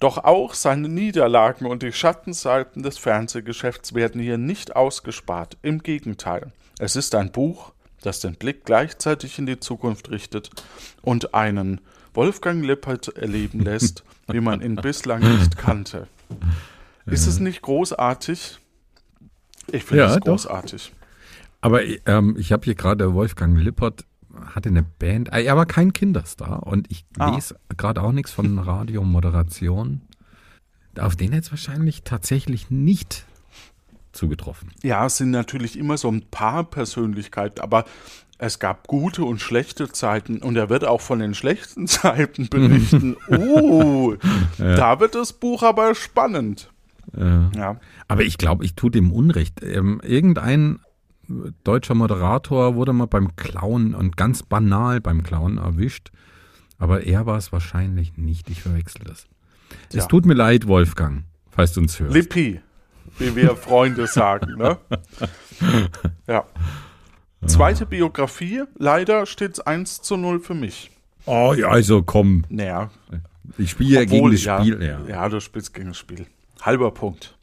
Doch 0.00 0.18
auch 0.18 0.54
seine 0.54 0.88
Niederlagen 0.88 1.66
und 1.66 1.82
die 1.82 1.92
Schattenseiten 1.92 2.82
des 2.82 2.98
Fernsehgeschäfts 2.98 3.94
werden 3.94 4.20
hier 4.20 4.38
nicht 4.38 4.76
ausgespart. 4.76 5.56
Im 5.62 5.82
Gegenteil, 5.82 6.52
es 6.78 6.94
ist 6.94 7.14
ein 7.16 7.32
Buch, 7.32 7.72
das 8.02 8.20
den 8.20 8.36
Blick 8.36 8.64
gleichzeitig 8.64 9.38
in 9.38 9.46
die 9.46 9.58
Zukunft 9.58 10.10
richtet 10.10 10.50
und 11.02 11.34
einen 11.34 11.80
Wolfgang 12.18 12.64
Lippert 12.64 13.16
erleben 13.16 13.60
lässt, 13.60 14.02
wie 14.28 14.40
man 14.40 14.60
ihn 14.60 14.74
bislang 14.74 15.20
nicht 15.38 15.56
kannte. 15.56 16.08
Ist 17.06 17.28
es 17.28 17.38
nicht 17.38 17.62
großartig? 17.62 18.58
Ich 19.70 19.84
finde 19.84 20.02
Ja, 20.02 20.08
es 20.10 20.16
doch. 20.16 20.22
großartig. 20.24 20.92
Aber 21.60 21.80
ähm, 22.06 22.34
ich 22.36 22.50
habe 22.50 22.64
hier 22.64 22.74
gerade 22.74 23.14
Wolfgang 23.14 23.56
Lippert 23.58 24.04
hatte 24.54 24.68
eine 24.68 24.82
Band, 24.82 25.32
äh, 25.32 25.42
er 25.44 25.56
war 25.56 25.66
kein 25.66 25.92
Kinderstar 25.92 26.66
und 26.66 26.90
ich 26.90 27.04
Ah. 27.18 27.34
lese 27.34 27.56
gerade 27.76 28.02
auch 28.02 28.12
nichts 28.12 28.32
von 28.32 28.58
Radiomoderation. 28.58 30.00
Auf 30.98 31.14
den 31.14 31.32
es 31.32 31.52
wahrscheinlich 31.52 32.02
tatsächlich 32.02 32.68
nicht 32.70 33.24
zugetroffen. 34.12 34.72
Ja, 34.82 35.06
es 35.06 35.18
sind 35.18 35.30
natürlich 35.30 35.78
immer 35.78 35.96
so 35.96 36.10
ein 36.10 36.22
paar 36.30 36.64
Persönlichkeiten, 36.64 37.60
aber 37.60 37.84
es 38.38 38.58
gab 38.58 38.86
gute 38.86 39.24
und 39.24 39.40
schlechte 39.40 39.88
Zeiten 39.90 40.38
und 40.38 40.56
er 40.56 40.68
wird 40.70 40.84
auch 40.84 41.00
von 41.00 41.18
den 41.18 41.34
schlechten 41.34 41.86
Zeiten 41.88 42.48
berichten. 42.48 43.16
uh, 43.30 44.14
da 44.58 45.00
wird 45.00 45.14
das 45.14 45.32
Buch 45.32 45.62
aber 45.62 45.94
spannend. 45.94 46.70
Äh, 47.16 47.56
Ja. 47.56 47.76
aber 48.06 48.22
ich 48.22 48.38
glaube, 48.38 48.64
ich 48.64 48.74
tue 48.74 48.90
dem 48.90 49.12
Unrecht. 49.12 49.62
Ähm, 49.62 50.00
irgendein 50.04 50.80
deutscher 51.64 51.94
Moderator 51.94 52.74
wurde 52.74 52.92
mal 52.92 53.06
beim 53.06 53.36
Klauen 53.36 53.94
und 53.94 54.16
ganz 54.16 54.42
banal 54.42 55.00
beim 55.00 55.22
Klauen 55.22 55.58
erwischt. 55.58 56.10
Aber 56.78 57.02
er 57.04 57.26
war 57.26 57.36
es 57.36 57.50
wahrscheinlich 57.52 58.16
nicht. 58.16 58.48
Ich 58.50 58.62
verwechsel 58.62 59.02
das. 59.04 59.26
Ja. 59.92 59.98
Es 60.00 60.08
tut 60.08 60.24
mir 60.26 60.34
leid, 60.34 60.66
Wolfgang, 60.68 61.24
falls 61.50 61.72
du 61.72 61.80
uns 61.80 61.98
hörst. 61.98 62.14
Lippi, 62.14 62.60
wie 63.18 63.34
wir 63.36 63.56
Freunde 63.56 64.06
sagen. 64.06 64.56
Ne? 64.56 64.78
Ja. 66.28 66.44
Zweite 67.46 67.86
Biografie, 67.86 68.64
leider 68.76 69.26
steht 69.26 69.52
es 69.52 69.60
1 69.60 70.02
zu 70.02 70.16
0 70.16 70.40
für 70.40 70.54
mich. 70.54 70.90
oh 71.26 71.54
ja, 71.56 71.68
also 71.68 72.02
komm. 72.02 72.44
Naja, 72.48 72.90
Ich 73.56 73.70
spiele 73.70 74.00
ja 74.00 74.04
gegen 74.04 74.30
das 74.30 74.44
ja, 74.44 74.60
Spiel. 74.60 74.82
Ja. 74.82 75.00
ja, 75.06 75.28
du 75.28 75.40
spielst 75.40 75.72
gegen 75.72 75.88
das 75.88 75.98
Spiel. 75.98 76.26
Halber 76.62 76.90
Punkt. 76.90 77.36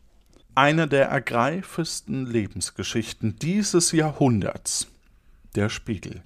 Eine 0.54 0.88
der 0.88 1.08
ergreifendsten 1.08 2.26
Lebensgeschichten 2.26 3.38
dieses 3.40 3.92
Jahrhunderts. 3.92 4.88
Der 5.56 5.70
Spiegel. 5.70 6.24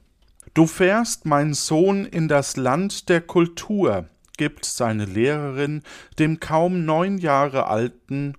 Du 0.54 0.66
fährst, 0.66 1.26
mein 1.26 1.54
Sohn, 1.54 2.06
in 2.06 2.28
das 2.28 2.58
Land 2.58 3.10
der 3.10 3.22
Kultur, 3.22 4.06
gibt 4.38 4.66
seine 4.66 5.06
Lehrerin 5.06 5.84
dem 6.18 6.40
kaum 6.40 6.86
neun 6.86 7.18
Jahre 7.18 7.68
alten 7.68 8.36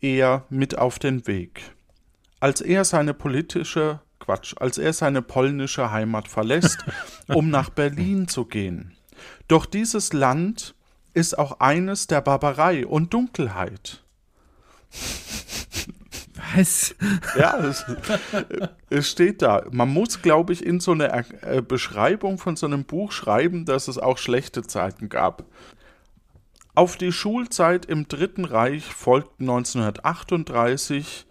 er 0.00 0.44
mit 0.50 0.76
auf 0.78 0.98
den 0.98 1.26
Weg. 1.26 1.62
Als 2.40 2.60
er 2.60 2.84
seine 2.84 3.14
politische 3.14 4.00
Quatsch, 4.18 4.54
als 4.58 4.78
er 4.78 4.92
seine 4.92 5.22
polnische 5.22 5.90
Heimat 5.90 6.28
verlässt, 6.28 6.84
um 7.28 7.50
nach 7.50 7.70
Berlin 7.70 8.28
zu 8.28 8.44
gehen. 8.44 8.96
Doch 9.48 9.66
dieses 9.66 10.12
Land 10.12 10.74
ist 11.14 11.38
auch 11.38 11.60
eines 11.60 12.06
der 12.06 12.20
Barbarei 12.20 12.86
und 12.86 13.14
Dunkelheit. 13.14 14.02
Was? 16.54 16.94
Ja, 17.38 17.58
es, 17.58 17.84
es 18.90 19.10
steht 19.10 19.42
da. 19.42 19.64
Man 19.70 19.88
muss, 19.88 20.22
glaube 20.22 20.52
ich, 20.52 20.64
in 20.64 20.80
so 20.80 20.92
eine 20.92 21.24
äh, 21.42 21.62
Beschreibung 21.62 22.38
von 22.38 22.56
so 22.56 22.66
einem 22.66 22.84
Buch 22.84 23.12
schreiben, 23.12 23.64
dass 23.64 23.88
es 23.88 23.98
auch 23.98 24.18
schlechte 24.18 24.62
Zeiten 24.62 25.08
gab. 25.08 25.44
Auf 26.74 26.96
die 26.96 27.12
Schulzeit 27.12 27.86
im 27.86 28.06
Dritten 28.06 28.44
Reich 28.44 28.84
folgten 28.84 29.44
1938 29.44 31.25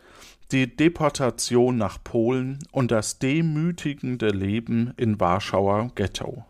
die 0.52 0.76
Deportation 0.76 1.78
nach 1.78 2.04
Polen 2.04 2.60
und 2.72 2.92
das 2.92 3.20
demütigende 3.20 4.30
Leben 4.30 4.94
in 4.98 5.20
Warschauer 5.20 5.92
Ghetto. 5.96 6.46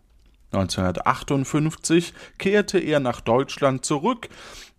1958 0.51 2.13
kehrte 2.37 2.79
er 2.79 2.99
nach 2.99 3.21
Deutschland 3.21 3.85
zurück 3.85 4.29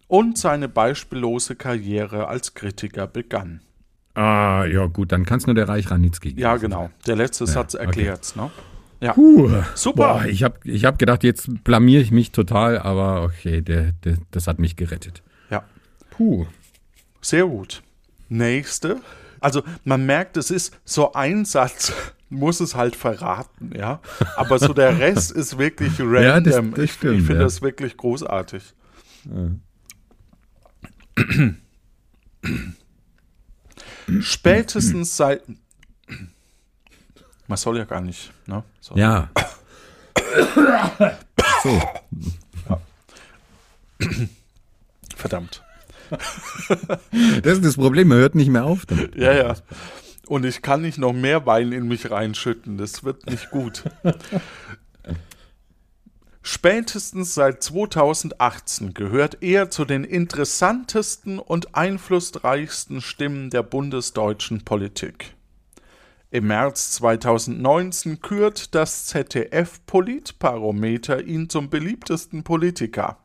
und 0.09 0.39
seine 0.39 0.69
beispiellose 0.69 1.57
Karriere 1.57 2.29
als 2.29 2.55
Kritiker 2.55 3.07
begann. 3.07 3.61
Ah, 4.15 4.65
ja 4.65 4.87
gut, 4.87 5.13
dann 5.13 5.27
kann 5.27 5.39
es 5.39 5.47
nur 5.47 5.55
der 5.55 5.69
Reich 5.69 5.91
Ranitzky 5.91 6.31
geben. 6.31 6.41
Ja, 6.41 6.57
genau. 6.57 6.91
Der 7.07 7.17
letzte 7.17 7.47
Satz 7.47 7.75
okay. 7.75 7.85
erklärt's, 7.85 8.35
ne? 8.35 8.51
Ja. 9.01 9.13
Puh, 9.13 9.51
Super. 9.75 10.15
Boah, 10.15 10.25
ich 10.25 10.43
habe 10.43 10.59
ich 10.65 10.87
hab 10.87 10.99
gedacht, 10.99 11.23
jetzt 11.23 11.63
blamier 11.65 12.01
ich 12.01 12.13
mich 12.13 12.33
total, 12.33 12.79
aber 12.79 13.25
okay, 13.25 13.61
der, 13.61 13.93
der, 14.05 14.17
das 14.31 14.47
hat 14.47 14.59
mich 14.59 14.77
gerettet. 14.77 15.23
Ja. 15.51 15.65
Puh. 16.11 16.47
Sehr 17.21 17.45
gut. 17.45 17.83
Nächste. 18.29 19.01
Also 19.41 19.63
man 19.85 20.07
merkt, 20.07 20.37
es 20.37 20.51
ist 20.51 20.77
so 20.85 21.13
ein 21.13 21.45
Satz, 21.45 21.93
muss 22.31 22.61
es 22.61 22.75
halt 22.75 22.97
verraten, 22.97 23.73
ja. 23.77 24.01
Aber 24.37 24.59
so 24.59 24.73
der 24.73 24.99
Rest 24.99 25.31
ist 25.33 25.59
wirklich 25.59 26.01
random. 26.01 26.23
Ja, 26.23 26.41
das- 26.41 26.55
das 26.75 26.85
ich 26.85 26.93
stimmt, 26.93 27.21
ich 27.21 27.27
finde 27.27 27.41
ja. 27.41 27.45
das 27.45 27.63
wirklich 27.63 27.97
großartig. 27.97 28.75
Spätestens 34.21 35.17
seit. 35.17 35.43
Man 37.49 37.57
soll 37.59 37.79
ja 37.79 37.85
gar 37.85 38.01
nicht, 38.01 38.33
ne? 38.47 38.63
So. 38.81 38.97
Ja. 38.97 39.31
so. 41.63 41.83
Verdammt. 45.17 45.63
Das 47.43 47.55
ist 47.55 47.65
das 47.65 47.77
Problem, 47.77 48.11
er 48.11 48.19
hört 48.19 48.35
nicht 48.35 48.51
mehr 48.51 48.65
auf 48.65 48.87
damit. 48.87 49.17
Ja, 49.17 49.33
ja. 49.33 49.55
Und 50.27 50.45
ich 50.45 50.63
kann 50.63 50.83
nicht 50.83 50.99
noch 50.99 51.13
mehr 51.13 51.47
Wein 51.47 51.73
in 51.73 51.87
mich 51.87 52.11
reinschütten. 52.11 52.79
Das 52.79 53.05
wird 53.05 53.27
nicht 53.31 53.51
gut. 53.51 53.85
Spätestens 56.43 57.35
seit 57.35 57.63
2018 57.63 58.95
gehört 58.95 59.39
er 59.41 59.69
zu 59.69 59.85
den 59.85 60.05
interessantesten 60.05 61.41
und 61.41 61.75
einflussreichsten 61.75 63.01
Stimmen 63.01 63.51
der 63.51 63.65
bundesdeutschen 63.65 64.65
Politik. 64.65 65.35
Im 66.31 66.47
März 66.47 66.93
2019 66.93 68.21
kürt 68.21 68.75
das 68.77 69.07
ZDF 69.07 69.85
Politbarometer 69.87 71.25
ihn 71.25 71.49
zum 71.49 71.69
beliebtesten 71.69 72.45
Politiker. 72.45 73.19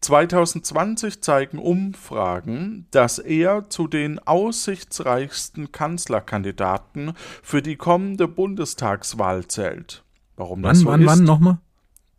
2020 0.00 1.20
zeigen 1.22 1.58
Umfragen, 1.58 2.86
dass 2.90 3.18
er 3.18 3.68
zu 3.68 3.86
den 3.86 4.18
aussichtsreichsten 4.18 5.72
Kanzlerkandidaten 5.72 7.12
für 7.42 7.60
die 7.60 7.76
kommende 7.76 8.26
Bundestagswahl 8.26 9.46
zählt. 9.46 10.02
Warum 10.36 10.62
Wann, 10.62 10.70
das 10.70 10.80
so 10.80 10.86
wann, 10.86 11.02
ist? 11.02 11.06
wann 11.06 11.24
nochmal? 11.24 11.58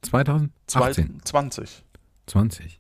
2018. 0.04 1.22
20. 1.24 1.84
20. 2.28 2.80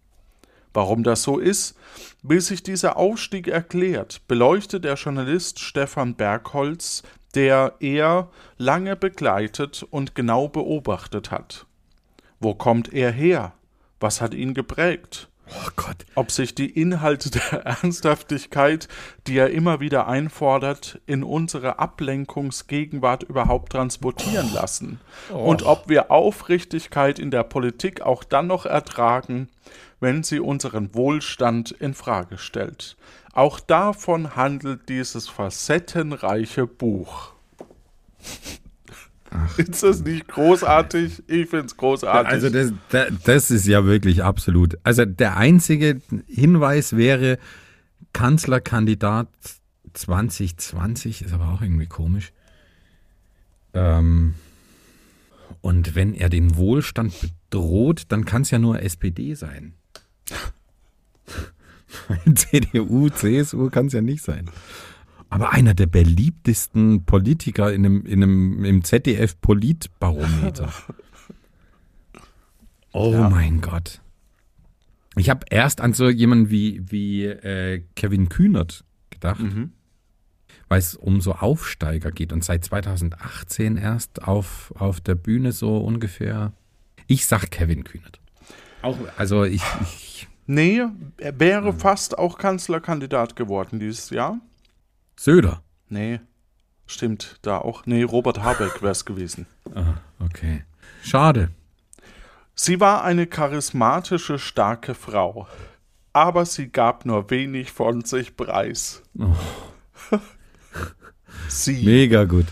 Warum 0.73 1.03
das 1.03 1.23
so 1.23 1.39
ist, 1.39 1.75
bis 2.21 2.47
sich 2.47 2.63
dieser 2.63 2.95
Aufstieg 2.95 3.47
erklärt, 3.47 4.21
beleuchtet 4.27 4.85
der 4.85 4.93
Journalist 4.93 5.59
Stefan 5.59 6.15
Bergholz, 6.15 7.03
der 7.35 7.75
er 7.79 8.29
lange 8.57 8.95
begleitet 8.95 9.83
und 9.83 10.15
genau 10.15 10.47
beobachtet 10.47 11.31
hat. 11.31 11.65
Wo 12.39 12.55
kommt 12.55 12.93
er 12.93 13.11
her? 13.11 13.53
Was 14.01 14.19
hat 14.19 14.33
ihn 14.33 14.53
geprägt? 14.53 15.29
Oh 15.47 15.69
Gott. 15.75 16.05
Ob 16.15 16.31
sich 16.31 16.55
die 16.55 16.69
Inhalte 16.69 17.29
der 17.29 17.65
Ernsthaftigkeit, 17.65 18.87
die 19.27 19.37
er 19.37 19.51
immer 19.51 19.79
wieder 19.79 20.07
einfordert, 20.07 20.99
in 21.05 21.23
unsere 21.23 21.77
Ablenkungsgegenwart 21.77 23.23
überhaupt 23.23 23.73
transportieren 23.73 24.51
lassen. 24.53 24.99
Und 25.29 25.63
ob 25.63 25.87
wir 25.89 26.09
Aufrichtigkeit 26.09 27.19
in 27.19 27.31
der 27.31 27.43
Politik 27.43 28.01
auch 28.01 28.23
dann 28.23 28.47
noch 28.47 28.65
ertragen, 28.65 29.49
wenn 29.99 30.23
sie 30.23 30.39
unseren 30.39 30.95
Wohlstand 30.95 31.71
in 31.71 31.93
Frage 31.93 32.37
stellt. 32.37 32.95
Auch 33.33 33.59
davon 33.59 34.35
handelt 34.35 34.89
dieses 34.89 35.29
facettenreiche 35.29 36.65
Buch. 36.65 37.33
Ist 39.57 39.83
das 39.83 40.01
nicht 40.01 40.27
großartig? 40.27 41.23
Ich 41.27 41.49
finde 41.49 41.65
es 41.65 41.77
großartig. 41.77 42.31
Also 42.31 42.49
das, 42.49 42.73
das, 42.89 43.11
das 43.23 43.51
ist 43.51 43.67
ja 43.67 43.85
wirklich 43.85 44.23
absolut. 44.23 44.77
Also 44.83 45.05
der 45.05 45.37
einzige 45.37 46.01
Hinweis 46.27 46.95
wäre 46.95 47.37
Kanzlerkandidat 48.13 49.29
2020, 49.93 51.23
ist 51.23 51.33
aber 51.33 51.49
auch 51.49 51.61
irgendwie 51.61 51.87
komisch. 51.87 52.33
Ähm, 53.73 54.35
und 55.61 55.95
wenn 55.95 56.13
er 56.13 56.29
den 56.29 56.55
Wohlstand 56.57 57.13
bedroht, 57.21 58.03
dann 58.09 58.25
kann 58.25 58.41
es 58.41 58.51
ja 58.51 58.59
nur 58.59 58.81
SPD 58.81 59.33
sein. 59.35 59.73
CDU, 62.35 63.09
CSU 63.09 63.69
kann 63.69 63.87
es 63.87 63.93
ja 63.93 64.01
nicht 64.01 64.23
sein. 64.23 64.49
Aber 65.31 65.51
einer 65.53 65.73
der 65.73 65.87
beliebtesten 65.87 67.05
Politiker 67.05 67.73
in 67.73 67.85
einem, 67.85 68.05
in 68.05 68.21
einem, 68.21 68.63
im 68.65 68.83
ZDF-Politbarometer. 68.83 70.71
Oh 72.93 73.13
Ja. 73.13 73.29
mein 73.29 73.61
Gott. 73.61 74.01
Ich 75.15 75.29
habe 75.29 75.45
erst 75.49 75.79
an 75.79 75.93
so 75.93 76.09
jemanden 76.09 76.49
wie, 76.49 76.81
wie 76.91 77.23
äh, 77.25 77.83
Kevin 77.95 78.27
Kühnert 78.27 78.83
gedacht, 79.09 79.39
Mhm. 79.39 79.71
weil 80.67 80.79
es 80.79 80.95
um 80.95 81.21
so 81.21 81.35
Aufsteiger 81.35 82.11
geht 82.11 82.33
und 82.33 82.43
seit 82.43 82.65
2018 82.65 83.77
erst 83.77 84.23
auf, 84.27 84.73
auf 84.77 84.99
der 84.99 85.15
Bühne 85.15 85.53
so 85.53 85.77
ungefähr. 85.77 86.51
Ich 87.07 87.25
sag 87.27 87.49
Kevin 87.49 87.85
Kühnert. 87.85 88.19
Auch, 88.81 88.97
also 89.17 89.45
ich, 89.45 89.63
ich 89.83 90.27
Nee, 90.47 90.81
er 91.17 91.39
wäre 91.39 91.71
fast 91.71 92.17
auch 92.17 92.37
Kanzlerkandidat 92.37 93.37
geworden 93.37 93.79
dieses 93.79 94.09
Jahr. 94.09 94.37
Söder. 95.21 95.61
Nee, 95.87 96.19
stimmt 96.87 97.37
da 97.43 97.59
auch. 97.59 97.85
Nee, 97.85 98.01
Robert 98.01 98.41
Habeck 98.41 98.81
wäre 98.81 98.91
es 98.91 99.05
gewesen. 99.05 99.45
Ah, 99.75 99.93
okay. 100.19 100.63
Schade. 101.03 101.51
Sie 102.55 102.79
war 102.79 103.03
eine 103.03 103.27
charismatische, 103.27 104.39
starke 104.39 104.95
Frau. 104.95 105.47
Aber 106.11 106.47
sie 106.47 106.69
gab 106.69 107.05
nur 107.05 107.29
wenig 107.29 107.71
von 107.71 108.01
sich 108.03 108.35
preis. 108.35 109.03
Oh. 109.19 109.35
Sie, 111.47 111.85
Mega 111.85 112.23
gut. 112.23 112.47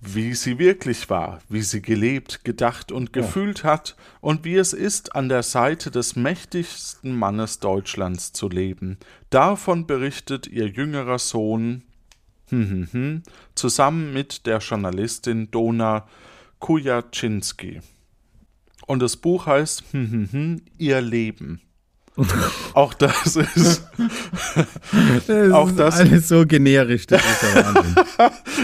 wie 0.00 0.32
sie 0.32 0.58
wirklich 0.58 1.10
war, 1.10 1.40
wie 1.50 1.60
sie 1.60 1.82
gelebt, 1.82 2.42
gedacht 2.42 2.90
und 2.90 3.12
gefühlt 3.12 3.64
hat 3.64 3.96
und 4.22 4.46
wie 4.46 4.54
es 4.54 4.72
ist, 4.72 5.14
an 5.14 5.28
der 5.28 5.42
Seite 5.42 5.90
des 5.90 6.16
mächtigsten 6.16 7.14
Mannes 7.14 7.58
Deutschlands 7.58 8.32
zu 8.32 8.48
leben. 8.48 8.96
Davon 9.28 9.86
berichtet 9.86 10.46
ihr 10.46 10.68
jüngerer 10.68 11.18
Sohn 11.18 11.84
zusammen 13.54 14.12
mit 14.12 14.46
der 14.46 14.58
Journalistin 14.58 15.50
Dona 15.50 16.06
Kujaczynski. 16.58 17.80
Und 18.86 19.00
das 19.00 19.16
Buch 19.16 19.46
heißt 19.46 19.84
hm, 19.92 20.10
hm, 20.10 20.28
hm, 20.32 20.62
Ihr 20.78 21.00
Leben. 21.00 21.60
Auch 22.74 22.94
das 22.94 23.36
ist 23.36 23.86
Das 25.26 25.52
Auch 25.52 25.68
ist 25.68 25.78
das- 25.78 25.96
alles 26.00 26.28
so 26.28 26.46
generisch. 26.46 27.06
Das 27.06 27.22
ist 27.24 27.42
der 27.42 27.64
Wahnsinn. 27.64 27.94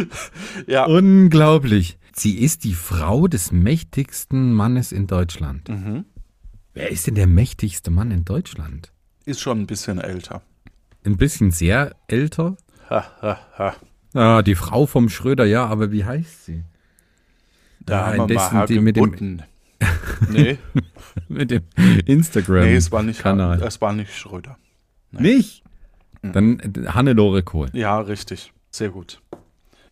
ja 0.66 0.84
Unglaublich. 0.86 1.98
Sie 2.16 2.38
ist 2.38 2.64
die 2.64 2.74
Frau 2.74 3.26
des 3.28 3.52
mächtigsten 3.52 4.52
Mannes 4.54 4.92
in 4.92 5.06
Deutschland. 5.06 5.68
mhm, 5.68 6.04
Wer 6.72 6.90
ist 6.90 7.06
denn 7.06 7.14
der 7.16 7.26
mächtigste 7.28 7.90
Mann 7.90 8.10
in 8.10 8.24
Deutschland? 8.24 8.92
ist 9.26 9.40
schon 9.40 9.60
ein 9.60 9.66
bisschen 9.66 9.98
älter. 9.98 10.42
Ein 11.04 11.16
bisschen 11.16 11.50
sehr 11.50 11.94
älter. 12.08 12.56
Ha, 12.90 13.04
ha, 13.22 13.38
ha. 13.58 13.74
Ah, 14.14 14.42
die 14.42 14.54
Frau 14.54 14.86
vom 14.86 15.08
Schröder, 15.08 15.44
ja, 15.44 15.66
aber 15.66 15.90
wie 15.90 16.04
heißt 16.04 16.44
sie? 16.46 16.62
Da 17.80 18.02
Ah, 18.02 18.06
haben 18.16 18.28
wir 18.28 18.36
mal 18.52 18.66
die 18.66 18.80
mit 18.80 18.96
dem-. 18.96 19.42
Nee, 20.30 20.58
Mit 21.28 21.50
dem 21.50 21.62
Instagram. 22.06 22.64
nee, 22.64 22.76
es 22.76 22.90
war 22.92 23.02
nicht 23.02 23.20
Kanal. 23.20 23.60
Es 23.62 23.80
war 23.80 23.92
nicht 23.92 24.14
Schröder. 24.16 24.56
Nicht? 25.10 25.62
Dann 26.22 26.58
äh, 26.60 26.86
Hannelore 26.88 27.42
Kohl. 27.42 27.68
Ja, 27.74 27.98
richtig. 28.00 28.52
Sehr 28.70 28.88
gut. 28.90 29.20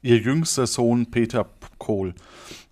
Ihr 0.00 0.18
jüngster 0.18 0.66
Sohn 0.66 1.10
Peter 1.10 1.46
Kohl 1.78 2.14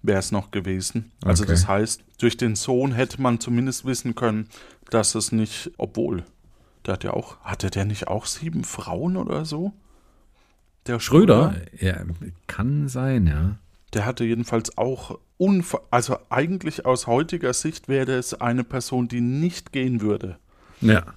wäre 0.03 0.19
es 0.19 0.33
noch 0.33 0.51
gewesen. 0.51 1.13
Also 1.25 1.43
Okay. 1.43 1.53
das 1.53 1.69
heißt, 1.69 2.03
durch 2.19 2.37
den 2.37 2.57
Sohn 2.57 2.93
hätte 2.93 3.21
man 3.21 3.39
zumindest 3.39 3.85
wissen 3.85 4.15
können, 4.15 4.49
dass 4.89 5.15
es 5.15 5.31
nicht, 5.31 5.71
obwohl, 5.77 6.25
der 6.87 6.95
hat 6.95 7.05
ja 7.05 7.13
auch, 7.13 7.39
hatte 7.41 7.71
der 7.71 7.85
nicht 7.85 8.09
auch 8.09 8.25
sieben 8.27 8.65
Frauen 8.65 9.17
oder 9.17 9.45
so? 9.45 9.73
Der 10.87 11.01
Schröder? 11.01 11.57
Ja, 11.79 12.03
kann 12.47 12.89
sein, 12.89 13.27
ja. 13.27 13.59
Der 13.93 14.07
hatte 14.07 14.25
jedenfalls 14.25 14.77
auch 14.79 15.19
unver 15.37 15.83
also 15.91 16.19
eigentlich 16.29 16.85
aus 16.85 17.07
heutiger 17.07 17.53
Sicht 17.55 17.89
wäre 17.89 18.13
es 18.13 18.35
eine 18.35 18.63
Person, 18.63 19.09
die 19.09 19.21
nicht 19.21 19.73
gehen 19.73 20.01
würde. 20.01 20.39
Ja, 20.81 21.15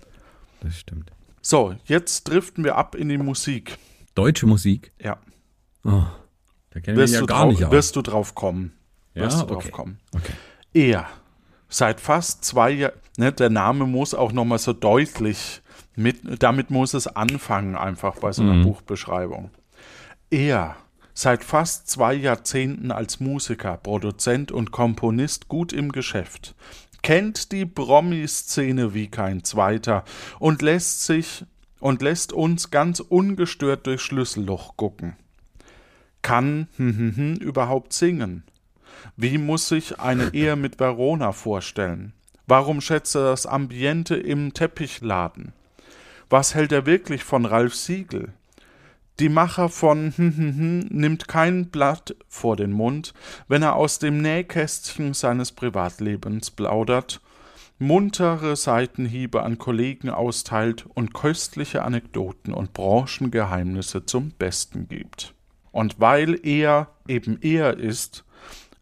das 0.61 0.77
stimmt. 0.77 1.11
So, 1.41 1.75
jetzt 1.85 2.23
driften 2.23 2.63
wir 2.63 2.77
ab 2.77 2.95
in 2.95 3.09
die 3.09 3.17
Musik. 3.17 3.77
Deutsche 4.15 4.45
Musik? 4.47 4.93
Ja. 5.01 5.17
Oh, 5.83 6.03
da 6.69 6.79
kenne 6.79 6.81
ich 6.81 6.87
mich 6.87 6.97
Wirst, 6.97 7.13
ja 7.13 7.19
du, 7.19 7.25
gar 7.25 7.45
nicht 7.47 7.65
aus. 7.65 7.71
wirst 7.71 7.95
du 7.95 8.01
drauf 8.01 8.33
kommen. 8.33 8.73
Ja, 9.13 9.23
wirst 9.23 9.41
du 9.41 9.45
drauf 9.45 9.65
okay. 9.65 9.71
kommen. 9.71 9.99
Okay. 10.15 10.33
Er. 10.73 11.07
Seit 11.67 11.99
fast 11.99 12.45
zwei 12.45 12.71
Jahren, 12.71 12.93
ne, 13.17 13.33
der 13.33 13.49
Name 13.49 13.85
muss 13.85 14.13
auch 14.13 14.31
nochmal 14.31 14.59
so 14.59 14.73
deutlich, 14.73 15.61
mit, 15.95 16.41
damit 16.41 16.69
muss 16.71 16.93
es 16.93 17.07
anfangen, 17.07 17.75
einfach 17.75 18.17
bei 18.19 18.31
so 18.31 18.41
einer 18.43 18.53
Mhm. 18.55 18.63
Buchbeschreibung. 18.63 19.51
Er. 20.29 20.75
Seit 21.15 21.43
fast 21.43 21.87
zwei 21.87 22.15
Jahrzehnten 22.15 22.91
als 22.91 23.19
Musiker, 23.19 23.77
Produzent 23.77 24.51
und 24.51 24.71
Komponist 24.71 25.47
gut 25.47 25.71
im 25.71 25.91
Geschäft. 25.91 26.55
Kennt 27.03 27.51
die 27.51 27.67
Promi-Szene 27.67 28.95
wie 28.95 29.09
kein 29.09 29.43
zweiter 29.43 30.05
und 30.39 30.63
lässt 30.63 31.05
sich 31.05 31.45
und 31.79 32.01
lässt 32.01 32.33
uns 32.33 32.71
ganz 32.71 32.99
ungestört 32.99 33.85
durch 33.85 34.01
Schlüsselloch 34.01 34.75
gucken. 34.75 35.15
Kann 36.23 36.67
hm, 36.77 36.97
hm, 36.97 37.15
hm, 37.15 37.33
überhaupt 37.35 37.93
singen? 37.93 38.43
Wie 39.15 39.37
muss 39.37 39.67
sich 39.67 39.99
eine 39.99 40.29
Ehe 40.33 40.55
mit 40.55 40.79
Verona 40.79 41.31
vorstellen? 41.33 42.13
Warum 42.47 42.81
schätzt 42.81 43.15
er 43.15 43.25
das 43.25 43.45
Ambiente 43.45 44.15
im 44.15 44.53
Teppichladen? 44.53 45.53
Was 46.29 46.55
hält 46.55 46.71
er 46.71 46.85
wirklich 46.85 47.23
von 47.23 47.45
Ralf 47.45 47.75
Siegel? 47.75 48.33
Die 49.19 49.29
Macher 49.29 49.69
von 49.69 50.11
hm, 50.15 50.37
hm, 50.37 50.57
hm, 50.57 50.79
nimmt 50.89 51.27
kein 51.27 51.69
Blatt 51.69 52.15
vor 52.27 52.55
den 52.55 52.71
Mund, 52.71 53.13
wenn 53.47 53.61
er 53.61 53.75
aus 53.75 53.99
dem 53.99 54.21
Nähkästchen 54.21 55.13
seines 55.13 55.51
Privatlebens 55.51 56.49
plaudert, 56.49 57.21
muntere 57.77 58.55
Seitenhiebe 58.55 59.43
an 59.43 59.59
Kollegen 59.59 60.09
austeilt 60.09 60.85
und 60.95 61.13
köstliche 61.13 61.83
Anekdoten 61.83 62.53
und 62.53 62.73
Branchengeheimnisse 62.73 64.05
zum 64.05 64.31
Besten 64.31 64.87
gibt. 64.87 65.35
Und 65.71 65.99
weil 65.99 66.39
er 66.43 66.87
eben 67.07 67.37
er 67.41 67.77
ist, 67.77 68.25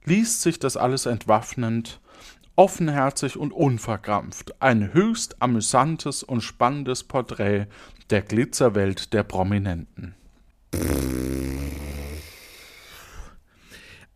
liest 0.06 0.42
sich 0.42 0.60
das 0.60 0.78
alles 0.78 1.06
entwaffnend, 1.06 2.00
offenherzig 2.56 3.38
und 3.38 3.52
unverkrampft, 3.52 4.62
ein 4.62 4.94
höchst 4.94 5.42
amüsantes 5.42 6.24
und 6.24 6.42
spannendes 6.42 7.04
Porträt 7.04 7.68
der 8.10 8.22
Glitzerwelt 8.22 9.14
der 9.14 9.24
Prominenten. 9.24 10.16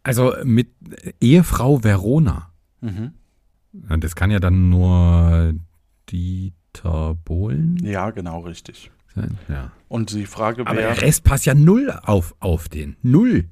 Also 0.03 0.33
mit 0.43 0.69
Ehefrau 1.19 1.83
Verona. 1.83 2.51
Mhm. 2.81 3.13
Das 3.99 4.15
kann 4.15 4.31
ja 4.31 4.39
dann 4.39 4.69
nur 4.69 5.53
Dieter 6.09 7.15
Bohlen 7.25 7.77
Ja, 7.83 8.11
genau, 8.11 8.41
richtig. 8.41 8.91
sein. 9.13 9.37
Ja. 9.49 9.71
Und 9.87 10.11
die 10.11 10.25
Frage 10.25 10.61
Aber 10.67 10.77
wäre, 10.77 10.93
der 10.93 11.01
Rest 11.01 11.23
passt 11.23 11.45
ja 11.45 11.53
null 11.55 11.91
auf, 12.03 12.35
auf 12.39 12.69
den. 12.69 12.97
Null. 13.01 13.45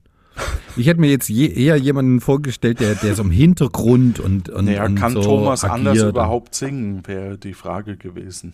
Ich 0.76 0.88
hätte 0.88 1.00
mir 1.00 1.10
jetzt 1.10 1.30
je, 1.30 1.48
eher 1.48 1.76
jemanden 1.76 2.20
vorgestellt, 2.20 2.80
der, 2.80 2.96
der 2.96 3.14
so 3.16 3.24
im 3.24 3.32
Hintergrund 3.32 4.20
und, 4.20 4.50
und, 4.50 4.66
naja, 4.66 4.86
und 4.86 4.96
kann 4.96 5.14
so 5.14 5.22
Thomas 5.22 5.64
anders 5.64 5.94
agiert. 5.94 6.10
überhaupt 6.10 6.56
singen, 6.56 7.06
wäre 7.06 7.38
die 7.38 7.54
Frage 7.54 7.96
gewesen. 7.96 8.54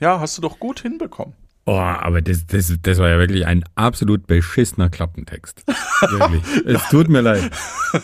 Ja, 0.00 0.20
hast 0.20 0.38
du 0.38 0.42
doch 0.42 0.60
gut 0.60 0.80
hinbekommen. 0.80 1.34
Oh, 1.68 1.72
aber 1.72 2.22
das, 2.22 2.46
das, 2.46 2.72
das 2.80 2.98
war 2.98 3.08
ja 3.08 3.18
wirklich 3.18 3.44
ein 3.44 3.64
absolut 3.74 4.28
beschissener 4.28 4.88
Klappentext. 4.88 5.64
Wirklich. 6.10 6.42
es 6.64 6.88
tut 6.90 7.08
mir 7.08 7.22
leid. 7.22 7.50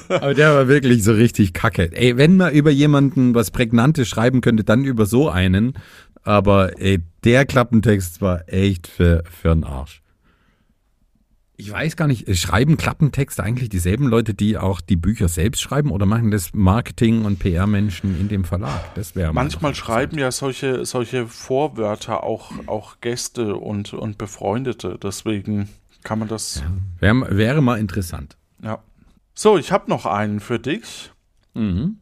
Aber 0.09 0.35
der 0.35 0.53
war 0.55 0.67
wirklich 0.67 1.05
so 1.05 1.13
richtig 1.13 1.53
kacke. 1.53 1.93
Ey, 1.93 2.17
wenn 2.17 2.39
man 2.39 2.53
über 2.53 2.71
jemanden 2.71 3.37
was 3.37 3.53
Prägnantes 3.53 4.09
schreiben 4.09 4.41
könnte, 4.41 4.65
dann 4.65 4.85
über 4.85 5.07
so 5.07 5.29
einen. 5.29 5.75
Aber 6.25 6.81
ey, 6.81 7.01
der 7.23 7.45
Klappentext 7.45 8.21
war 8.21 8.49
echt 8.49 8.89
für, 8.89 9.23
für 9.31 9.55
den 9.55 9.63
Arsch. 9.63 10.03
Ich 11.63 11.71
weiß 11.71 11.95
gar 11.95 12.09
nicht, 12.09 12.37
schreiben 12.37 12.77
Klappentexte 12.77 13.41
eigentlich 13.41 13.69
dieselben 13.69 14.09
Leute, 14.09 14.35
die 14.35 14.59
auch 14.59 14.81
die 14.81 14.97
Bücher 14.97 15.29
selbst 15.29 15.63
schreiben 15.63 15.93
oder 15.93 16.07
machen 16.07 16.33
das 16.33 16.53
Marketing- 16.55 17.25
und 17.25 17.39
PR-Menschen 17.39 18.19
in 18.19 18.29
dem 18.29 18.45
Verlag? 18.45 18.93
Das 18.97 19.15
wäre 19.15 19.33
mal 19.33 19.45
Manchmal 19.45 19.73
schreiben 19.73 20.19
ja 20.19 20.33
solche, 20.33 20.85
solche 20.85 21.29
Vorwörter 21.29 22.25
auch, 22.25 22.51
auch 22.67 23.01
Gäste 23.01 23.55
und, 23.55 23.95
und 23.95 24.19
Befreundete. 24.19 24.99
Deswegen 25.01 25.69
kann 26.03 26.19
man 26.19 26.27
das. 26.27 26.65
Wär, 26.99 27.15
wäre 27.31 27.63
mal 27.63 27.79
interessant. 27.79 28.37
Ja. 28.61 28.83
So, 29.33 29.57
ich 29.57 29.71
habe 29.71 29.89
noch 29.89 30.05
einen 30.05 30.41
für 30.41 30.59
dich. 30.59 31.13
Mhm. 31.55 31.99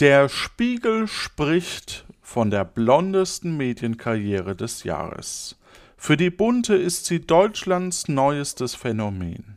Der 0.00 0.28
Spiegel 0.28 1.06
spricht 1.06 2.04
von 2.20 2.50
der 2.50 2.64
blondesten 2.64 3.56
Medienkarriere 3.56 4.56
des 4.56 4.82
Jahres. 4.82 5.56
Für 6.04 6.16
die 6.16 6.30
Bunte 6.30 6.74
ist 6.74 7.06
sie 7.06 7.24
Deutschlands 7.24 8.08
neuestes 8.08 8.74
Phänomen. 8.74 9.56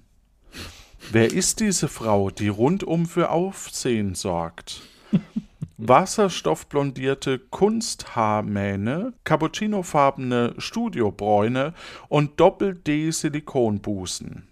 Wer 1.12 1.34
ist 1.34 1.60
diese 1.60 1.88
Frau, 1.88 2.30
die 2.30 2.50
rundum 2.50 3.08
für 3.08 3.32
Aufsehen 3.32 4.14
sorgt? 4.14 4.84
Wasserstoffblondierte 5.78 7.40
Kunsthaarmähne, 7.40 9.14
cappuccinofarbene 9.24 10.54
Studiobräune 10.60 11.74
und 12.10 12.40
Doppel-D-Silikonbusen. 12.40 14.48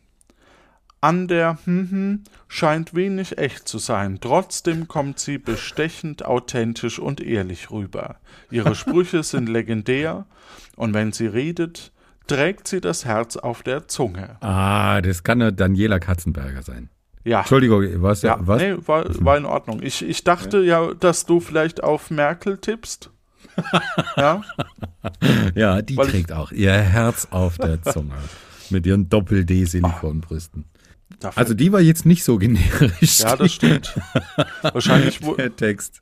An 1.03 1.27
der 1.27 1.57
hm 1.65 2.21
scheint 2.47 2.93
wenig 2.93 3.37
echt 3.37 3.67
zu 3.67 3.77
sein. 3.77 4.19
Trotzdem 4.21 4.87
kommt 4.87 5.19
sie 5.19 5.37
bestechend 5.37 6.23
authentisch 6.23 6.97
und 6.97 7.19
ehrlich 7.19 7.71
rüber. 7.71 8.15
Ihre 8.49 8.73
Sprüche 8.73 9.21
sind 9.23 9.49
legendär 9.49 10.25
und 10.77 10.93
wenn 10.93 11.11
sie 11.11 11.27
redet, 11.27 11.91
trägt 12.27 12.69
sie 12.69 12.79
das 12.79 13.03
Herz 13.03 13.35
auf 13.35 13.63
der 13.63 13.89
Zunge. 13.89 14.37
Ah, 14.39 15.01
das 15.01 15.23
kann 15.23 15.41
ja 15.41 15.51
Daniela 15.51 15.99
Katzenberger 15.99 16.61
sein. 16.61 16.89
Ja. 17.25 17.39
Entschuldigung, 17.39 17.83
was? 18.01 18.21
Ja, 18.21 18.37
was? 18.39 18.61
nee, 18.61 18.75
war, 18.85 19.03
war 19.25 19.35
in 19.35 19.45
Ordnung. 19.45 19.81
Ich, 19.83 20.07
ich 20.07 20.23
dachte 20.23 20.59
ja. 20.59 20.93
dass 20.93 21.25
du 21.25 21.41
vielleicht 21.41 21.83
auf 21.83 22.11
Merkel 22.11 22.59
tippst. 22.59 23.11
ja, 24.15 24.41
Ja, 25.53 25.81
die 25.81 25.97
Weil 25.97 26.07
trägt 26.07 26.31
auch 26.31 26.53
ihr 26.53 26.71
Herz 26.71 27.27
auf 27.29 27.57
der 27.57 27.81
Zunge. 27.81 28.15
Mit 28.69 28.85
ihren 28.85 29.09
Doppel-D-Silikonbrüsten. 29.09 30.63
Dafür- 31.19 31.39
Also 31.39 31.53
die 31.53 31.71
war 31.71 31.81
jetzt 31.81 32.05
nicht 32.05 32.23
so 32.23 32.37
generisch. 32.37 33.19
ja, 33.19 33.35
das 33.35 33.53
stimmt. 33.53 33.93
Wahrscheinlich, 34.61 35.21
wo, 35.25 35.35
der 35.35 35.55
Text. 35.55 36.01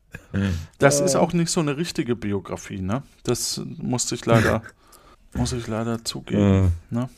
das 0.80 1.00
ist 1.02 1.16
auch 1.16 1.34
nicht 1.34 1.50
so 1.50 1.60
eine 1.60 1.78
richtige 1.78 2.16
Biografie, 2.16 2.82
ne? 2.82 3.04
Das 3.24 3.62
musste 3.78 4.16
ich 4.16 4.26
leider, 4.26 4.62
muss 5.34 5.54
ich 5.54 5.68
leider 5.68 6.04
zugeben. 6.04 6.72
Ne? 6.90 7.10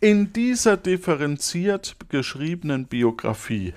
In 0.00 0.32
dieser 0.32 0.76
differenziert 0.76 1.96
geschriebenen 2.10 2.86
Biografie, 2.86 3.72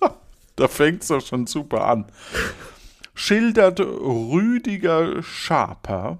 da 0.56 0.68
fängt 0.68 1.02
es 1.02 1.08
doch 1.08 1.24
schon 1.24 1.46
super 1.46 1.86
an, 1.86 2.04
schildert 3.14 3.80
Rüdiger 3.80 5.22
Schaper, 5.22 6.18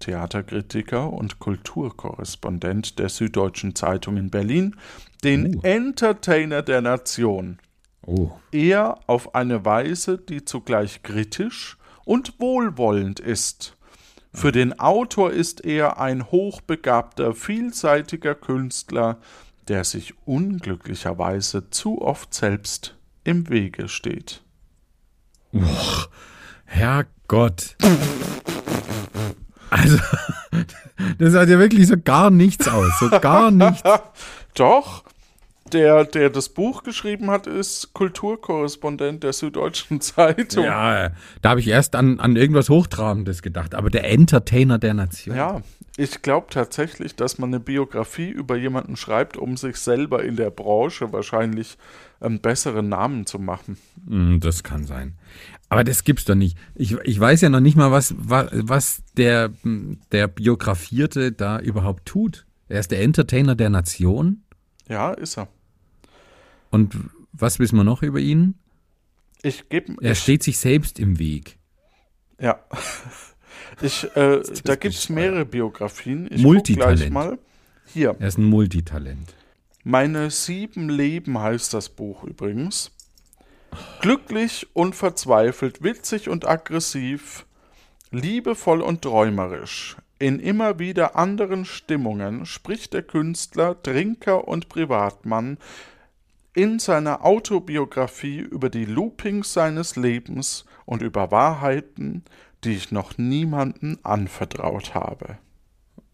Theaterkritiker 0.00 1.12
und 1.12 1.38
Kulturkorrespondent 1.38 2.98
der 2.98 3.08
Süddeutschen 3.08 3.74
Zeitung 3.74 4.16
in 4.16 4.30
Berlin, 4.30 4.76
den 5.24 5.56
Uh. 5.56 5.60
Entertainer 5.62 6.62
der 6.62 6.80
Nation. 6.80 7.58
oh. 8.06 8.30
Er 8.52 8.98
auf 9.06 9.34
eine 9.34 9.64
Weise, 9.64 10.18
die 10.18 10.44
zugleich 10.44 11.02
kritisch 11.02 11.76
und 12.04 12.38
wohlwollend 12.38 13.20
ist. 13.20 13.76
Für 14.32 14.52
den 14.52 14.78
Autor 14.78 15.32
ist 15.32 15.64
er 15.64 16.00
ein 16.00 16.30
hochbegabter, 16.30 17.34
vielseitiger 17.34 18.34
Künstler, 18.34 19.18
der 19.68 19.84
sich 19.84 20.14
unglücklicherweise 20.26 21.70
zu 21.70 22.00
oft 22.00 22.32
selbst 22.32 22.96
im 23.24 23.48
Wege 23.48 23.88
steht. 23.88 24.42
Herrgott. 26.64 27.76
Also, 29.70 29.98
das 31.18 31.34
hat 31.34 31.48
ja 31.48 31.58
wirklich 31.58 31.86
so 31.86 31.96
gar 32.02 32.30
nichts 32.30 32.68
aus. 32.68 32.90
So 33.00 33.08
gar 33.20 33.50
nichts. 33.50 33.82
Doch, 34.54 35.04
der, 35.72 36.04
der 36.04 36.30
das 36.30 36.48
Buch 36.48 36.82
geschrieben 36.82 37.30
hat, 37.30 37.46
ist 37.46 37.92
Kulturkorrespondent 37.92 39.22
der 39.22 39.32
Süddeutschen 39.32 40.00
Zeitung. 40.00 40.64
Ja, 40.64 41.10
da 41.42 41.50
habe 41.50 41.60
ich 41.60 41.68
erst 41.68 41.94
an, 41.94 42.20
an 42.20 42.36
irgendwas 42.36 42.68
Hochtrabendes 42.68 43.42
gedacht. 43.42 43.74
Aber 43.74 43.90
der 43.90 44.10
Entertainer 44.10 44.78
der 44.78 44.94
Nation. 44.94 45.36
Ja, 45.36 45.62
ich 45.98 46.22
glaube 46.22 46.46
tatsächlich, 46.48 47.16
dass 47.16 47.38
man 47.38 47.50
eine 47.50 47.58
Biografie 47.60 48.30
über 48.30 48.56
jemanden 48.56 48.96
schreibt, 48.96 49.36
um 49.36 49.56
sich 49.56 49.76
selber 49.76 50.22
in 50.22 50.36
der 50.36 50.50
Branche 50.50 51.12
wahrscheinlich 51.12 51.76
einen 52.20 52.40
besseren 52.40 52.88
Namen 52.88 53.26
zu 53.26 53.38
machen. 53.40 53.76
Hm, 54.06 54.38
Das 54.40 54.62
kann 54.62 54.86
sein. 54.86 55.18
Aber 55.68 55.82
das 55.82 56.04
gibt's 56.04 56.24
doch 56.24 56.36
nicht. 56.36 56.56
Ich, 56.76 56.92
ich 57.02 57.18
weiß 57.18 57.40
ja 57.40 57.48
noch 57.48 57.60
nicht 57.60 57.76
mal, 57.76 57.90
was, 57.90 58.14
was, 58.16 58.48
was 58.52 59.02
der, 59.16 59.50
der 60.12 60.28
Biografierte 60.28 61.32
da 61.32 61.58
überhaupt 61.58 62.06
tut. 62.06 62.46
Er 62.68 62.78
ist 62.80 62.92
der 62.92 63.02
Entertainer 63.02 63.56
der 63.56 63.68
Nation. 63.68 64.44
Ja, 64.88 65.12
ist 65.12 65.36
er. 65.36 65.48
Und 66.70 66.96
was 67.32 67.58
wissen 67.58 67.76
wir 67.76 67.84
noch 67.84 68.02
über 68.02 68.20
ihn? 68.20 68.54
Ich 69.42 69.68
gebe. 69.68 69.96
Er 70.00 70.14
steht 70.14 70.42
sich 70.44 70.58
selbst 70.58 70.98
im 71.00 71.18
Weg. 71.18 71.58
Ja. 72.40 72.60
Ich, 73.80 74.04
äh, 74.16 74.42
da 74.64 74.76
gibt 74.76 74.94
es 74.94 75.08
mehrere 75.08 75.44
Biografien. 75.44 76.28
Ich 76.30 76.42
Multitalent. 76.42 76.98
gleich 76.98 77.10
mal. 77.10 77.38
Hier. 77.86 78.16
Er 78.18 78.28
ist 78.28 78.38
ein 78.38 78.44
Multitalent. 78.44 79.34
Meine 79.84 80.30
sieben 80.30 80.88
Leben 80.88 81.38
heißt 81.38 81.72
das 81.72 81.88
Buch 81.88 82.24
übrigens. 82.24 82.90
Glücklich 84.00 84.66
und 84.72 84.94
verzweifelt, 84.94 85.82
witzig 85.82 86.28
und 86.28 86.48
aggressiv, 86.48 87.46
liebevoll 88.10 88.80
und 88.80 89.02
träumerisch. 89.02 89.96
In 90.18 90.40
immer 90.40 90.78
wieder 90.78 91.16
anderen 91.16 91.64
Stimmungen 91.64 92.44
spricht 92.44 92.92
der 92.92 93.02
Künstler, 93.02 93.80
Trinker 93.80 94.48
und 94.48 94.68
Privatmann 94.68 95.58
in 96.54 96.80
seiner 96.80 97.24
Autobiografie 97.24 98.40
über 98.40 98.68
die 98.68 98.84
Loopings 98.84 99.52
seines 99.52 99.94
Lebens 99.94 100.64
und 100.86 101.02
über 101.02 101.30
Wahrheiten, 101.30 102.24
die 102.64 102.72
ich 102.72 102.92
noch 102.92 103.18
niemanden 103.18 103.98
anvertraut 104.02 104.94
habe. 104.94 105.38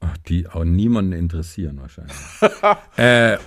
Ach, 0.00 0.16
die 0.28 0.48
auch 0.48 0.64
niemanden 0.64 1.12
interessieren 1.12 1.80
wahrscheinlich. 1.80 2.16
äh, 2.96 3.38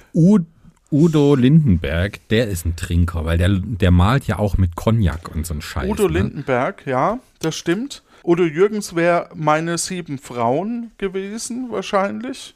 Udo 0.92 1.36
Lindenberg, 1.36 2.28
der 2.30 2.48
ist 2.48 2.66
ein 2.66 2.76
Trinker, 2.76 3.26
weil 3.26 3.38
der, 3.38 3.50
der 3.50 3.92
malt 3.92 4.26
ja 4.26 4.40
auch 4.40 4.58
mit 4.58 4.76
Cognac 4.76 5.34
und 5.34 5.46
so 5.46 5.54
ein 5.54 5.62
Scheiß. 5.62 5.90
Udo 5.90 6.08
ne? 6.08 6.20
Lindenberg, 6.20 6.88
ja, 6.88 7.20
das 7.40 7.56
stimmt. 7.56 8.04
Udo 8.24 8.44
Jürgens 8.44 8.96
wäre 8.96 9.30
meine 9.36 9.78
sieben 9.78 10.18
Frauen 10.18 10.92
gewesen, 10.98 11.72
wahrscheinlich. 11.72 12.56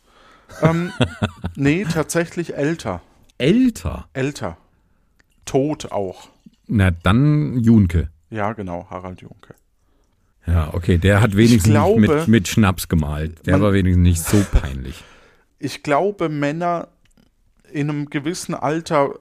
Ähm, 0.62 0.92
nee, 1.56 1.86
tatsächlich 1.86 2.56
älter. 2.56 3.02
Älter. 3.38 4.08
Älter. 4.14 4.58
Tot 5.46 5.92
auch. 5.92 6.30
Na, 6.68 6.92
dann 6.92 7.60
Junke. 7.60 8.10
Ja, 8.30 8.54
genau, 8.54 8.88
Harald 8.90 9.22
Junke. 9.22 9.56
Ja, 10.48 10.74
okay, 10.74 10.98
der 10.98 11.22
hat 11.22 11.36
wenigstens 11.38 11.66
glaube, 11.72 12.02
nicht 12.02 12.10
mit, 12.10 12.28
mit 12.28 12.48
Schnaps 12.48 12.88
gemalt. 12.90 13.46
Der 13.46 13.54
man- 13.54 13.62
war 13.62 13.74
wenigstens 13.74 14.04
nicht 14.04 14.24
so 14.24 14.44
peinlich. 14.52 15.04
Ich 15.60 15.84
glaube, 15.84 16.30
Männer 16.30 16.88
in 17.72 17.90
einem 17.90 18.10
gewissen 18.10 18.54
Alter 18.56 19.14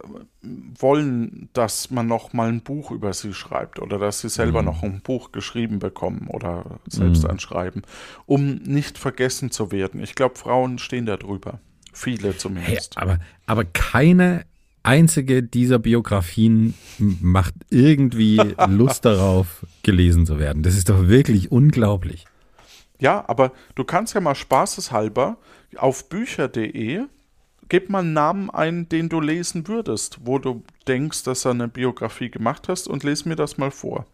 wollen, 0.43 1.49
dass 1.53 1.91
man 1.91 2.07
noch 2.07 2.33
mal 2.33 2.49
ein 2.49 2.63
Buch 2.63 2.91
über 2.91 3.13
sie 3.13 3.35
schreibt 3.35 3.79
oder 3.79 3.99
dass 3.99 4.21
sie 4.23 4.29
selber 4.29 4.63
noch 4.63 4.83
ein 4.83 5.03
Buch 5.03 5.31
geschrieben 5.33 5.79
bekommen 5.79 6.27
oder 6.29 6.81
selbst 6.89 7.25
anschreiben, 7.27 7.83
um 8.27 8.55
nicht 8.57 8.99
vergessen 8.99 9.51
zu 9.51 9.71
werden. 9.71 10.03
Ich 10.03 10.15
glaube, 10.15 10.37
Frauen 10.37 10.79
stehen 10.79 11.07
da 11.07 11.17
drüber. 11.17 11.61
Viele 11.93 12.29
Hey, 12.31 12.39
zumindest. 12.39 12.97
aber, 12.99 13.19
aber 13.47 13.65
keine 13.65 14.45
einzige 14.83 15.43
dieser 15.43 15.79
Biografien 15.79 16.75
macht 16.99 17.55
irgendwie 17.71 18.37
Lust 18.69 19.05
darauf, 19.05 19.67
gelesen 19.83 20.27
zu 20.27 20.39
werden. 20.39 20.63
Das 20.63 20.77
ist 20.77 20.89
doch 20.89 21.09
wirklich 21.09 21.51
unglaublich. 21.51 22.25
Ja, 22.99 23.25
aber 23.29 23.53
du 23.75 23.85
kannst 23.85 24.15
ja 24.15 24.21
mal 24.21 24.35
spaßeshalber 24.35 25.39
auf 25.77 26.09
bücher.de 26.09 27.07
gib 27.71 27.89
mal 27.89 28.01
einen 28.01 28.13
Namen 28.13 28.51
ein, 28.51 28.89
den 28.91 29.09
du 29.09 29.21
lesen 29.21 29.67
würdest, 29.67 30.19
wo 30.25 30.39
du 30.39 30.63
denkst, 30.87 31.23
dass 31.23 31.47
er 31.47 31.53
eine 31.53 31.69
Biografie 31.69 32.29
gemacht 32.29 32.69
hast 32.69 32.87
und 32.87 33.03
lese 33.03 33.27
mir 33.29 33.37
das 33.37 33.57
mal 33.57 33.71
vor. 33.71 34.07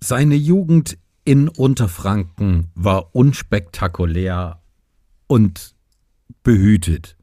Seine 0.00 0.34
Jugend 0.34 0.98
in 1.24 1.48
Unterfranken 1.48 2.70
war 2.74 3.14
unspektakulär 3.14 4.60
und 5.28 5.74
behütet. 6.42 7.16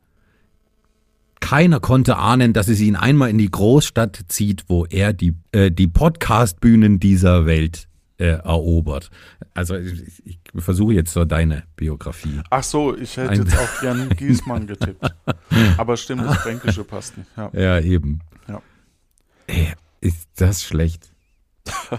Keiner 1.47 1.79
konnte 1.79 2.17
ahnen, 2.17 2.51
dass 2.51 2.67
es 2.67 2.81
ihn 2.81 2.97
einmal 2.97 3.29
in 3.29 3.37
die 3.37 3.49
Großstadt 3.49 4.25
zieht, 4.27 4.65
wo 4.67 4.83
er 4.85 5.13
die, 5.13 5.33
äh, 5.53 5.71
die 5.71 5.87
Podcast-Bühnen 5.87 6.99
dieser 6.99 7.45
Welt 7.45 7.87
äh, 8.17 8.25
erobert. 8.25 9.11
Also 9.53 9.77
ich, 9.77 10.25
ich 10.25 10.39
versuche 10.57 10.93
jetzt 10.93 11.13
so 11.13 11.23
deine 11.23 11.63
Biografie. 11.77 12.41
Ach 12.49 12.63
so, 12.63 12.97
ich 12.97 13.15
hätte 13.15 13.29
Ein- 13.29 13.43
jetzt 13.45 13.57
auf 13.57 13.81
Jan 13.81 14.09
Giesmann 14.09 14.67
getippt. 14.67 15.09
Aber 15.77 15.95
stimmt, 15.95 16.23
das 16.25 16.35
Fränkische 16.39 16.83
passt 16.83 17.17
nicht. 17.17 17.29
Ja. 17.37 17.49
Ja, 17.53 17.79
eben. 17.79 18.19
Ja. 18.49 18.61
Ey, 19.47 19.71
ist 20.01 20.27
das 20.35 20.63
schlecht. 20.63 21.09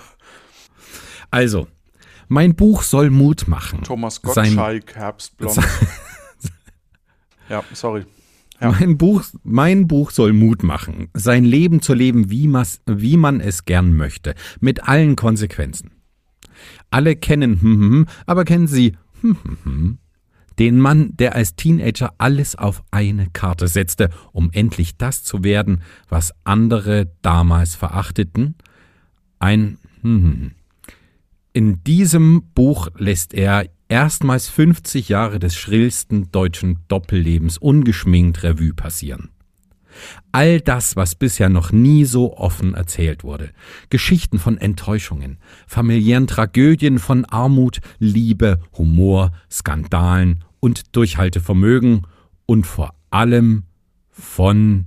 Also, 1.31 1.69
mein 2.29 2.55
Buch 2.55 2.83
soll 2.83 3.11
Mut 3.11 3.49
machen. 3.49 3.83
Thomas 3.83 4.23
Gottschalk, 4.23 4.95
Herbstblond. 4.95 5.59
ja, 7.51 7.63
sorry. 7.75 8.07
Ja. 8.61 8.73
Mein, 8.73 8.99
Buch, 8.99 9.25
mein 9.45 9.87
Buch 9.87 10.11
soll 10.11 10.33
Mut 10.33 10.63
machen, 10.63 11.09
sein 11.15 11.45
Leben 11.45 11.81
zu 11.81 11.95
leben, 11.95 12.29
wie, 12.31 12.49
mas, 12.49 12.81
wie 12.87 13.17
man 13.17 13.41
es 13.41 13.65
gern 13.65 13.95
möchte, 13.95 14.35
mit 14.61 14.89
allen 14.89 15.15
Konsequenzen. 15.15 15.93
Alle 16.91 17.15
kennen, 17.15 17.61
hm, 17.61 17.81
hm, 17.81 17.91
hm, 17.93 18.07
aber 18.27 18.45
kennen 18.45 18.67
Sie 18.67 18.97
den 20.59 20.79
Mann, 20.81 21.17
der 21.17 21.35
als 21.35 21.55
Teenager 21.55 22.15
alles 22.19 22.57
auf 22.57 22.83
eine 22.91 23.29
Karte 23.31 23.69
setzte, 23.69 24.11
um 24.33 24.51
endlich 24.53 24.97
das 24.97 25.23
zu 25.23 25.45
werden, 25.45 25.83
was 26.09 26.35
andere 26.45 27.13
damals 27.23 27.77
verachteten? 27.77 28.57
Ein 29.39 29.79
hm, 30.03 30.23
hm. 30.23 30.51
In 31.59 31.83
diesem 31.83 32.45
Buch 32.55 32.87
lässt 32.99 33.35
er 33.35 33.69
erstmals 33.89 34.49
50 34.49 35.09
Jahre 35.09 35.41
des 35.41 35.57
schrillsten 35.57 36.31
deutschen 36.31 36.79
Doppellebens 36.87 37.59
ungeschminkt 37.59 38.45
Revue 38.45 38.75
passieren. 38.75 39.31
All 40.31 40.61
das, 40.61 40.95
was 40.95 41.17
bisher 41.17 41.49
noch 41.49 41.73
nie 41.73 42.05
so 42.05 42.37
offen 42.37 42.75
erzählt 42.75 43.25
wurde. 43.25 43.51
Geschichten 43.91 44.39
von 44.39 44.57
Enttäuschungen, 44.57 45.39
familiären 45.67 46.29
Tragödien 46.29 47.01
von 47.01 47.25
Armut, 47.25 47.81
Liebe, 47.99 48.61
Humor, 48.75 49.33
Skandalen 49.51 50.45
und 50.61 50.95
Durchhaltevermögen 50.95 52.07
und 52.47 52.69
vor 52.69 52.95
allem 53.11 53.65
von 54.11 54.87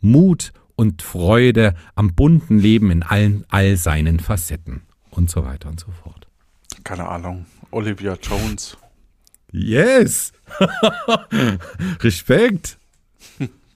Mut 0.00 0.54
und 0.74 1.02
Freude 1.02 1.74
am 1.94 2.14
bunten 2.14 2.58
Leben 2.58 2.90
in 2.90 3.02
allen, 3.02 3.44
all 3.50 3.76
seinen 3.76 4.20
Facetten 4.20 4.87
und 5.10 5.30
so 5.30 5.44
weiter 5.44 5.68
und 5.68 5.80
so 5.80 5.88
fort. 6.02 6.26
Keine 6.84 7.08
Ahnung. 7.08 7.46
Olivia 7.70 8.16
Jones. 8.20 8.76
Yes! 9.52 10.32
Respekt! 12.00 12.78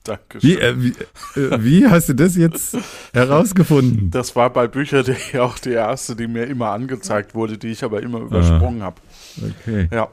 Dankeschön. 0.04 0.50
Wie, 0.50 0.58
äh, 0.58 0.74
wie, 0.76 1.40
äh, 1.40 1.62
wie 1.62 1.86
hast 1.86 2.08
du 2.08 2.14
das 2.14 2.36
jetzt 2.36 2.76
herausgefunden? 3.12 4.10
Das 4.10 4.34
war 4.34 4.50
bei 4.50 4.66
Bücher.de 4.66 5.38
auch 5.38 5.58
die 5.58 5.70
erste, 5.70 6.16
die 6.16 6.26
mir 6.26 6.44
immer 6.44 6.70
angezeigt 6.70 7.34
wurde, 7.34 7.56
die 7.56 7.68
ich 7.68 7.84
aber 7.84 8.02
immer 8.02 8.18
übersprungen 8.20 8.82
habe. 8.82 9.00
Okay. 9.40 9.88
Ja. 9.92 10.08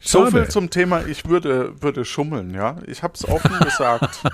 So 0.00 0.30
viel 0.30 0.48
zum 0.48 0.70
Thema, 0.70 1.04
ich 1.06 1.28
würde, 1.28 1.80
würde 1.82 2.04
schummeln, 2.04 2.54
ja. 2.54 2.76
Ich 2.86 3.02
habe 3.02 3.14
es 3.14 3.26
offen 3.28 3.58
gesagt. 3.60 4.22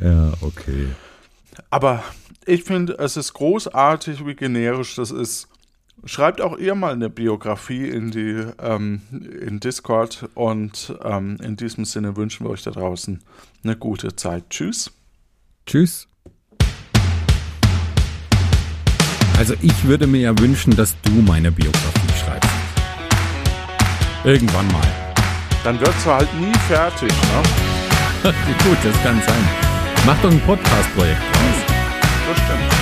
Ja, 0.00 0.32
okay. 0.42 0.88
Aber 1.70 2.02
ich 2.48 2.64
finde, 2.64 2.98
es 2.98 3.16
ist 3.16 3.34
großartig, 3.34 4.26
wie 4.26 4.34
generisch 4.34 4.96
das 4.96 5.10
ist. 5.10 5.48
Schreibt 6.04 6.40
auch 6.40 6.56
ihr 6.56 6.74
mal 6.74 6.92
eine 6.92 7.10
Biografie 7.10 7.88
in 7.88 8.10
die 8.10 8.46
ähm, 8.60 9.02
in 9.10 9.60
Discord 9.60 10.28
und 10.34 10.96
ähm, 11.04 11.36
in 11.42 11.56
diesem 11.56 11.84
Sinne 11.84 12.16
wünschen 12.16 12.46
wir 12.46 12.50
euch 12.50 12.62
da 12.62 12.70
draußen 12.70 13.22
eine 13.64 13.76
gute 13.76 14.14
Zeit. 14.14 14.44
Tschüss. 14.48 14.92
Tschüss. 15.66 16.08
Also 19.36 19.54
ich 19.60 19.84
würde 19.84 20.06
mir 20.06 20.20
ja 20.20 20.38
wünschen, 20.38 20.74
dass 20.74 20.96
du 21.02 21.10
meine 21.10 21.52
Biografie 21.52 22.18
schreibst. 22.24 22.50
Irgendwann 24.24 24.68
mal. 24.68 24.88
Dann 25.64 25.78
wird 25.80 25.94
sie 26.00 26.14
halt 26.14 26.32
nie 26.40 26.54
fertig, 26.68 27.10
ne? 27.10 28.32
Gut, 28.64 28.78
das 28.82 29.02
kann 29.02 29.20
sein. 29.26 29.48
Mach 30.06 30.20
doch 30.22 30.30
ein 30.30 30.40
Podcast-Projekt. 30.40 31.37
Das 32.28 32.36
stimmt. 32.36 32.72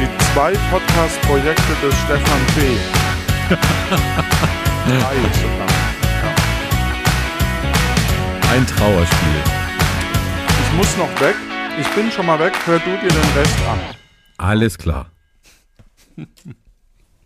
Die 0.00 0.08
zwei 0.32 0.52
Podcast-Projekte 0.68 1.74
des 1.80 1.94
Stefan 1.94 2.40
B. 2.56 2.76
Drei 4.88 5.16
sogar. 5.40 5.68
Ein 8.52 8.66
Trauerspiel. 8.66 9.42
Ich 10.60 10.76
muss 10.76 10.96
noch 10.96 11.20
weg. 11.20 11.36
Ich 11.80 11.88
bin 11.90 12.10
schon 12.10 12.26
mal 12.26 12.40
weg. 12.40 12.52
Hör 12.66 12.80
du 12.80 12.90
dir 12.96 13.10
den 13.10 13.30
Rest 13.36 13.56
an. 13.70 13.78
Alles 14.38 14.76
klar. 14.76 15.12